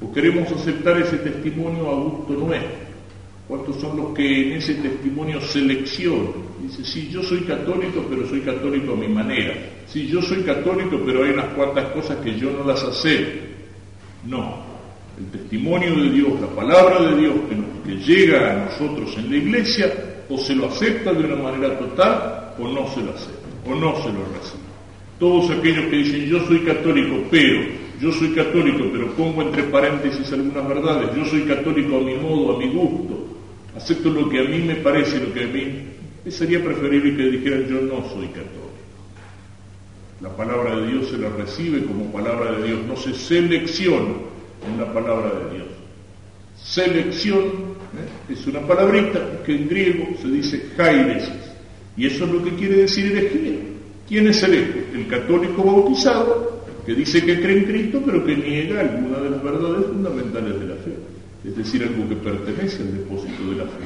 o 0.00 0.12
queremos 0.12 0.50
aceptar 0.52 0.96
ese 1.00 1.16
testimonio 1.16 1.90
a 1.90 1.94
gusto 1.94 2.34
nuestro. 2.34 2.83
¿Cuántos 3.46 3.76
son 3.76 3.96
los 3.96 4.14
que 4.14 4.48
en 4.48 4.52
ese 4.52 4.74
testimonio 4.74 5.40
seleccionan? 5.40 6.32
Dice, 6.62 6.82
sí, 6.84 7.08
yo 7.10 7.22
soy 7.22 7.40
católico, 7.40 8.04
pero 8.08 8.26
soy 8.26 8.40
católico 8.40 8.94
a 8.94 8.96
mi 8.96 9.08
manera. 9.08 9.54
Sí, 9.86 10.06
yo 10.06 10.22
soy 10.22 10.42
católico, 10.42 10.98
pero 11.04 11.24
hay 11.24 11.32
unas 11.32 11.48
cuantas 11.54 11.86
cosas 11.90 12.16
que 12.18 12.38
yo 12.38 12.50
no 12.52 12.64
las 12.64 12.82
acepto. 12.82 13.44
No, 14.26 14.64
el 15.18 15.26
testimonio 15.26 15.94
de 15.94 16.10
Dios, 16.10 16.40
la 16.40 16.46
palabra 16.48 17.00
de 17.02 17.20
Dios 17.20 17.34
que, 17.84 17.96
llega 17.96 18.50
a 18.50 18.64
nosotros 18.64 19.14
en 19.18 19.30
la 19.30 19.36
iglesia, 19.36 19.92
o 20.28 20.38
se 20.38 20.54
lo 20.54 20.66
acepta 20.66 21.12
de 21.12 21.24
una 21.24 21.36
manera 21.36 21.78
total 21.78 22.54
o 22.58 22.68
no 22.68 22.88
se 22.88 23.02
lo 23.02 23.10
acepta, 23.10 23.48
o 23.66 23.74
no 23.74 23.94
se 23.96 24.08
lo 24.08 24.24
recibe. 24.32 24.64
Todos 25.18 25.50
aquellos 25.50 25.84
que 25.86 25.96
dicen 25.96 26.24
yo 26.24 26.44
soy 26.46 26.60
católico, 26.60 27.24
pero, 27.30 27.62
yo 28.00 28.10
soy 28.12 28.30
católico, 28.30 28.84
pero 28.90 29.08
pongo 29.14 29.42
entre 29.42 29.64
paréntesis 29.64 30.32
algunas 30.32 30.66
verdades, 30.66 31.10
yo 31.16 31.24
soy 31.26 31.42
católico 31.42 31.98
a 31.98 32.00
mi 32.00 32.14
modo, 32.14 32.56
a 32.56 32.58
mi 32.58 32.68
gusto, 32.68 33.23
acepto 33.76 34.10
lo 34.10 34.28
que 34.28 34.40
a 34.40 34.44
mí 34.44 34.58
me 34.58 34.76
parece, 34.76 35.20
lo 35.20 35.32
que 35.32 35.44
a 35.44 35.46
mí, 35.46 36.30
sería 36.30 36.62
preferible 36.62 37.16
que 37.16 37.30
dijeran 37.30 37.66
yo 37.68 37.80
no 37.82 38.08
soy 38.08 38.28
católico. 38.28 38.64
La 40.20 40.34
palabra 40.36 40.76
de 40.76 40.92
Dios 40.92 41.08
se 41.08 41.18
la 41.18 41.28
recibe 41.30 41.84
como 41.84 42.10
palabra 42.12 42.52
de 42.52 42.68
Dios, 42.68 42.80
no 42.86 42.96
se 42.96 43.12
selecciona 43.14 44.14
en 44.66 44.80
la 44.80 44.92
palabra 44.92 45.30
de 45.30 45.56
Dios. 45.56 45.68
selección, 46.56 47.42
¿eh? 47.44 48.32
es 48.32 48.46
una 48.46 48.60
palabrita 48.60 49.42
que 49.44 49.54
en 49.54 49.68
griego 49.68 50.06
se 50.20 50.28
dice 50.28 50.70
jairesis, 50.76 51.52
y 51.96 52.06
eso 52.06 52.24
es 52.24 52.30
lo 52.30 52.42
que 52.42 52.54
quiere 52.54 52.76
decir 52.76 53.12
herejía. 53.12 53.58
¿Quién 54.08 54.28
es 54.28 54.42
hereje? 54.42 54.86
El 54.94 55.06
católico 55.06 55.62
bautizado 55.62 56.64
que 56.84 56.94
dice 56.94 57.24
que 57.24 57.40
cree 57.40 57.58
en 57.58 57.64
Cristo 57.64 58.02
pero 58.04 58.24
que 58.24 58.36
niega 58.36 58.80
alguna 58.80 59.18
de 59.18 59.30
las 59.30 59.42
verdades 59.42 59.86
fundamentales 59.86 60.60
de 60.60 60.66
la 60.66 60.74
fe, 60.76 60.92
es 61.44 61.56
decir, 61.56 61.82
algo 61.82 62.08
que 62.08 62.16
pertenece 62.16 62.82
al 62.82 62.98
depósito 62.98 63.50
de 63.50 63.56
la 63.56 63.64
fe. 63.64 63.84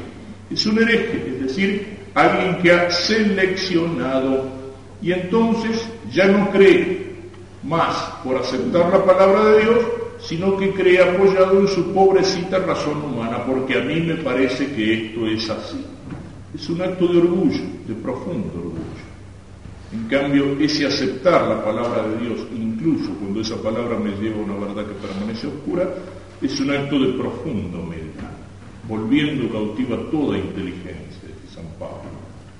Es 0.50 0.64
un 0.66 0.78
hereje, 0.78 1.34
es 1.34 1.42
decir, 1.42 1.98
alguien 2.14 2.58
que 2.62 2.72
ha 2.72 2.90
seleccionado 2.90 4.46
y 5.02 5.12
entonces 5.12 5.86
ya 6.12 6.26
no 6.26 6.50
cree 6.50 7.08
más 7.62 7.94
por 8.24 8.36
aceptar 8.36 8.90
la 8.90 9.04
palabra 9.04 9.44
de 9.50 9.62
Dios, 9.62 9.78
sino 10.20 10.56
que 10.56 10.72
cree 10.72 11.02
apoyado 11.02 11.60
en 11.60 11.68
su 11.68 11.92
pobrecita 11.92 12.58
razón 12.58 13.02
humana, 13.02 13.44
porque 13.44 13.78
a 13.78 13.82
mí 13.82 14.00
me 14.00 14.16
parece 14.16 14.72
que 14.72 15.06
esto 15.06 15.26
es 15.26 15.50
así. 15.50 15.84
Es 16.54 16.68
un 16.70 16.80
acto 16.82 17.06
de 17.06 17.18
orgullo, 17.18 17.62
de 17.86 17.94
profundo 17.94 18.52
orgullo. 18.56 19.08
En 19.92 20.04
cambio, 20.06 20.56
ese 20.60 20.86
aceptar 20.86 21.48
la 21.48 21.64
palabra 21.64 22.06
de 22.08 22.26
Dios, 22.26 22.46
incluso 22.54 23.10
cuando 23.12 23.40
esa 23.40 23.56
palabra 23.56 23.98
me 23.98 24.10
lleva 24.22 24.36
a 24.36 24.44
una 24.44 24.66
verdad 24.66 24.86
que 24.86 25.06
permanece 25.06 25.46
oscura, 25.46 25.88
es 26.40 26.60
un 26.60 26.70
acto 26.70 26.98
de 26.98 27.12
profundo 27.14 27.80
humildad, 27.80 28.30
volviendo 28.86 29.50
cautiva 29.52 29.96
toda 30.10 30.38
inteligencia, 30.38 31.28
de 31.28 31.54
San 31.54 31.66
Pablo. 31.78 32.10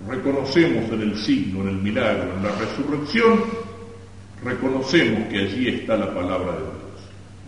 Reconocemos 0.08 0.90
en 0.90 1.02
el 1.02 1.16
signo, 1.16 1.62
en 1.62 1.68
el 1.68 1.76
milagro, 1.76 2.34
en 2.36 2.42
la 2.42 2.52
resurrección, 2.56 3.44
reconocemos 4.42 5.28
que 5.28 5.38
allí 5.38 5.68
está 5.68 5.96
la 5.96 6.12
palabra 6.14 6.52
de 6.52 6.58
Dios. 6.58 6.78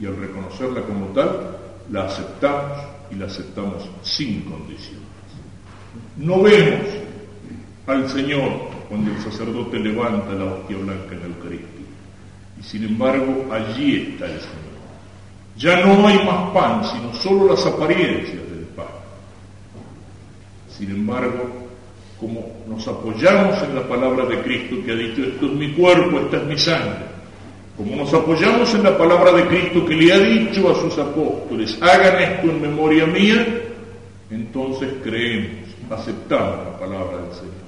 Y 0.00 0.06
al 0.06 0.16
reconocerla 0.16 0.82
como 0.82 1.06
tal, 1.06 1.58
la 1.90 2.06
aceptamos 2.06 2.78
y 3.10 3.16
la 3.16 3.26
aceptamos 3.26 3.88
sin 4.02 4.42
condiciones. 4.42 5.00
No 6.16 6.42
vemos 6.42 6.86
al 7.86 8.08
Señor 8.08 8.70
cuando 8.88 9.10
el 9.10 9.20
sacerdote 9.20 9.78
levanta 9.78 10.32
la 10.32 10.44
hostia 10.44 10.76
blanca 10.76 11.12
en 11.12 11.20
la 11.20 11.26
Eucaristía. 11.26 11.86
Y 12.58 12.62
sin 12.62 12.84
embargo, 12.84 13.48
allí 13.50 14.12
está 14.12 14.26
el 14.26 14.40
Señor. 14.40 14.70
Ya 15.60 15.84
no 15.84 16.08
hay 16.08 16.16
más 16.24 16.50
pan, 16.54 16.82
sino 16.90 17.12
solo 17.12 17.52
las 17.52 17.66
apariencias 17.66 18.50
del 18.50 18.64
pan. 18.74 18.86
Sin 20.70 20.90
embargo, 20.90 21.50
como 22.18 22.50
nos 22.66 22.88
apoyamos 22.88 23.62
en 23.62 23.74
la 23.74 23.86
palabra 23.86 24.24
de 24.24 24.40
Cristo 24.40 24.76
que 24.84 24.92
ha 24.92 24.94
dicho, 24.94 25.22
esto 25.22 25.46
es 25.46 25.52
mi 25.52 25.72
cuerpo, 25.72 26.18
esta 26.20 26.38
es 26.38 26.44
mi 26.44 26.56
sangre, 26.56 27.04
como 27.76 27.94
nos 27.94 28.14
apoyamos 28.14 28.74
en 28.74 28.84
la 28.84 28.96
palabra 28.96 29.32
de 29.32 29.48
Cristo 29.48 29.84
que 29.84 29.96
le 29.96 30.12
ha 30.14 30.18
dicho 30.18 30.70
a 30.70 30.74
sus 30.76 30.96
apóstoles, 30.96 31.78
hagan 31.82 32.22
esto 32.22 32.50
en 32.50 32.62
memoria 32.62 33.04
mía, 33.04 33.46
entonces 34.30 34.88
creemos, 35.02 35.68
aceptamos 35.90 36.56
la 36.72 36.78
palabra 36.78 37.18
del 37.18 37.34
Señor. 37.34 37.60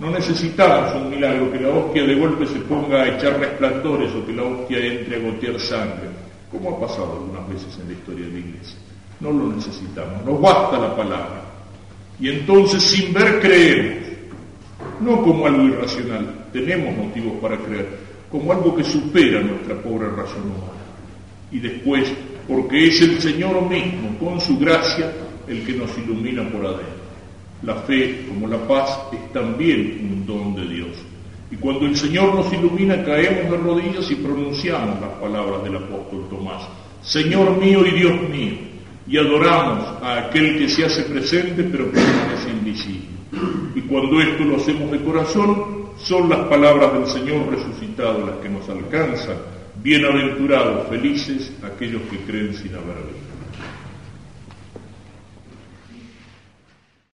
No 0.00 0.10
necesitamos 0.10 0.94
un 0.94 1.10
milagro, 1.10 1.52
que 1.52 1.60
la 1.60 1.68
hostia 1.68 2.04
de 2.04 2.14
golpe 2.14 2.46
se 2.46 2.60
ponga 2.60 3.02
a 3.02 3.08
echar 3.08 3.38
resplandores 3.38 4.12
o 4.14 4.24
que 4.24 4.32
la 4.32 4.44
hostia 4.44 4.78
entre 4.78 5.16
a 5.16 5.18
gotear 5.18 5.60
sangre, 5.60 6.08
como 6.54 6.76
ha 6.76 6.80
pasado 6.80 7.18
algunas 7.18 7.48
veces 7.48 7.76
en 7.80 7.88
la 7.88 7.94
historia 7.94 8.26
de 8.26 8.32
la 8.32 8.38
iglesia. 8.38 8.78
No 9.18 9.32
lo 9.32 9.52
necesitamos, 9.52 10.24
nos 10.24 10.40
basta 10.40 10.78
la 10.78 10.96
palabra. 10.96 11.42
Y 12.20 12.28
entonces 12.28 12.80
sin 12.80 13.12
ver 13.12 13.40
creemos, 13.40 14.08
no 15.00 15.20
como 15.22 15.46
algo 15.46 15.64
irracional, 15.64 16.46
tenemos 16.52 16.96
motivos 16.96 17.32
para 17.42 17.58
creer, 17.58 17.88
como 18.30 18.52
algo 18.52 18.76
que 18.76 18.84
supera 18.84 19.40
nuestra 19.40 19.74
pobre 19.82 20.08
razón 20.10 20.42
humana. 20.42 20.84
Y 21.50 21.58
después, 21.58 22.12
porque 22.46 22.86
es 22.86 23.00
el 23.02 23.20
Señor 23.20 23.68
mismo, 23.68 24.16
con 24.20 24.40
su 24.40 24.56
gracia, 24.56 25.12
el 25.48 25.66
que 25.66 25.72
nos 25.72 25.96
ilumina 25.98 26.48
por 26.50 26.66
adentro. 26.66 27.04
La 27.62 27.74
fe, 27.76 28.26
como 28.28 28.46
la 28.46 28.58
paz, 28.68 28.96
es 29.12 29.32
también 29.32 29.98
un 30.02 30.26
don. 30.26 30.53
Y 31.54 31.56
cuando 31.58 31.86
el 31.86 31.94
Señor 31.94 32.34
nos 32.34 32.52
ilumina, 32.52 33.04
caemos 33.04 33.48
de 33.48 33.56
rodillas 33.58 34.10
y 34.10 34.16
pronunciamos 34.16 35.00
las 35.00 35.10
palabras 35.20 35.62
del 35.62 35.76
apóstol 35.76 36.26
Tomás. 36.28 36.64
Señor 37.00 37.58
mío 37.58 37.86
y 37.86 37.92
Dios 37.92 38.28
mío. 38.28 38.54
Y 39.06 39.18
adoramos 39.18 40.02
a 40.02 40.26
aquel 40.26 40.58
que 40.58 40.68
se 40.68 40.84
hace 40.84 41.04
presente 41.04 41.62
pero 41.62 41.92
permanece 41.92 42.50
invisible. 42.50 43.06
Y 43.76 43.82
cuando 43.82 44.20
esto 44.20 44.42
lo 44.42 44.56
hacemos 44.56 44.90
de 44.90 44.98
corazón, 45.04 45.90
son 45.96 46.28
las 46.28 46.40
palabras 46.48 46.92
del 46.92 47.06
Señor 47.06 47.48
resucitado 47.48 48.26
las 48.26 48.36
que 48.38 48.48
nos 48.48 48.68
alcanzan. 48.68 49.36
Bienaventurados, 49.80 50.88
felices 50.88 51.52
aquellos 51.62 52.02
que 52.10 52.16
creen 52.18 52.52
sin 52.54 52.74
haber 52.74 52.96
visto. 52.96 53.33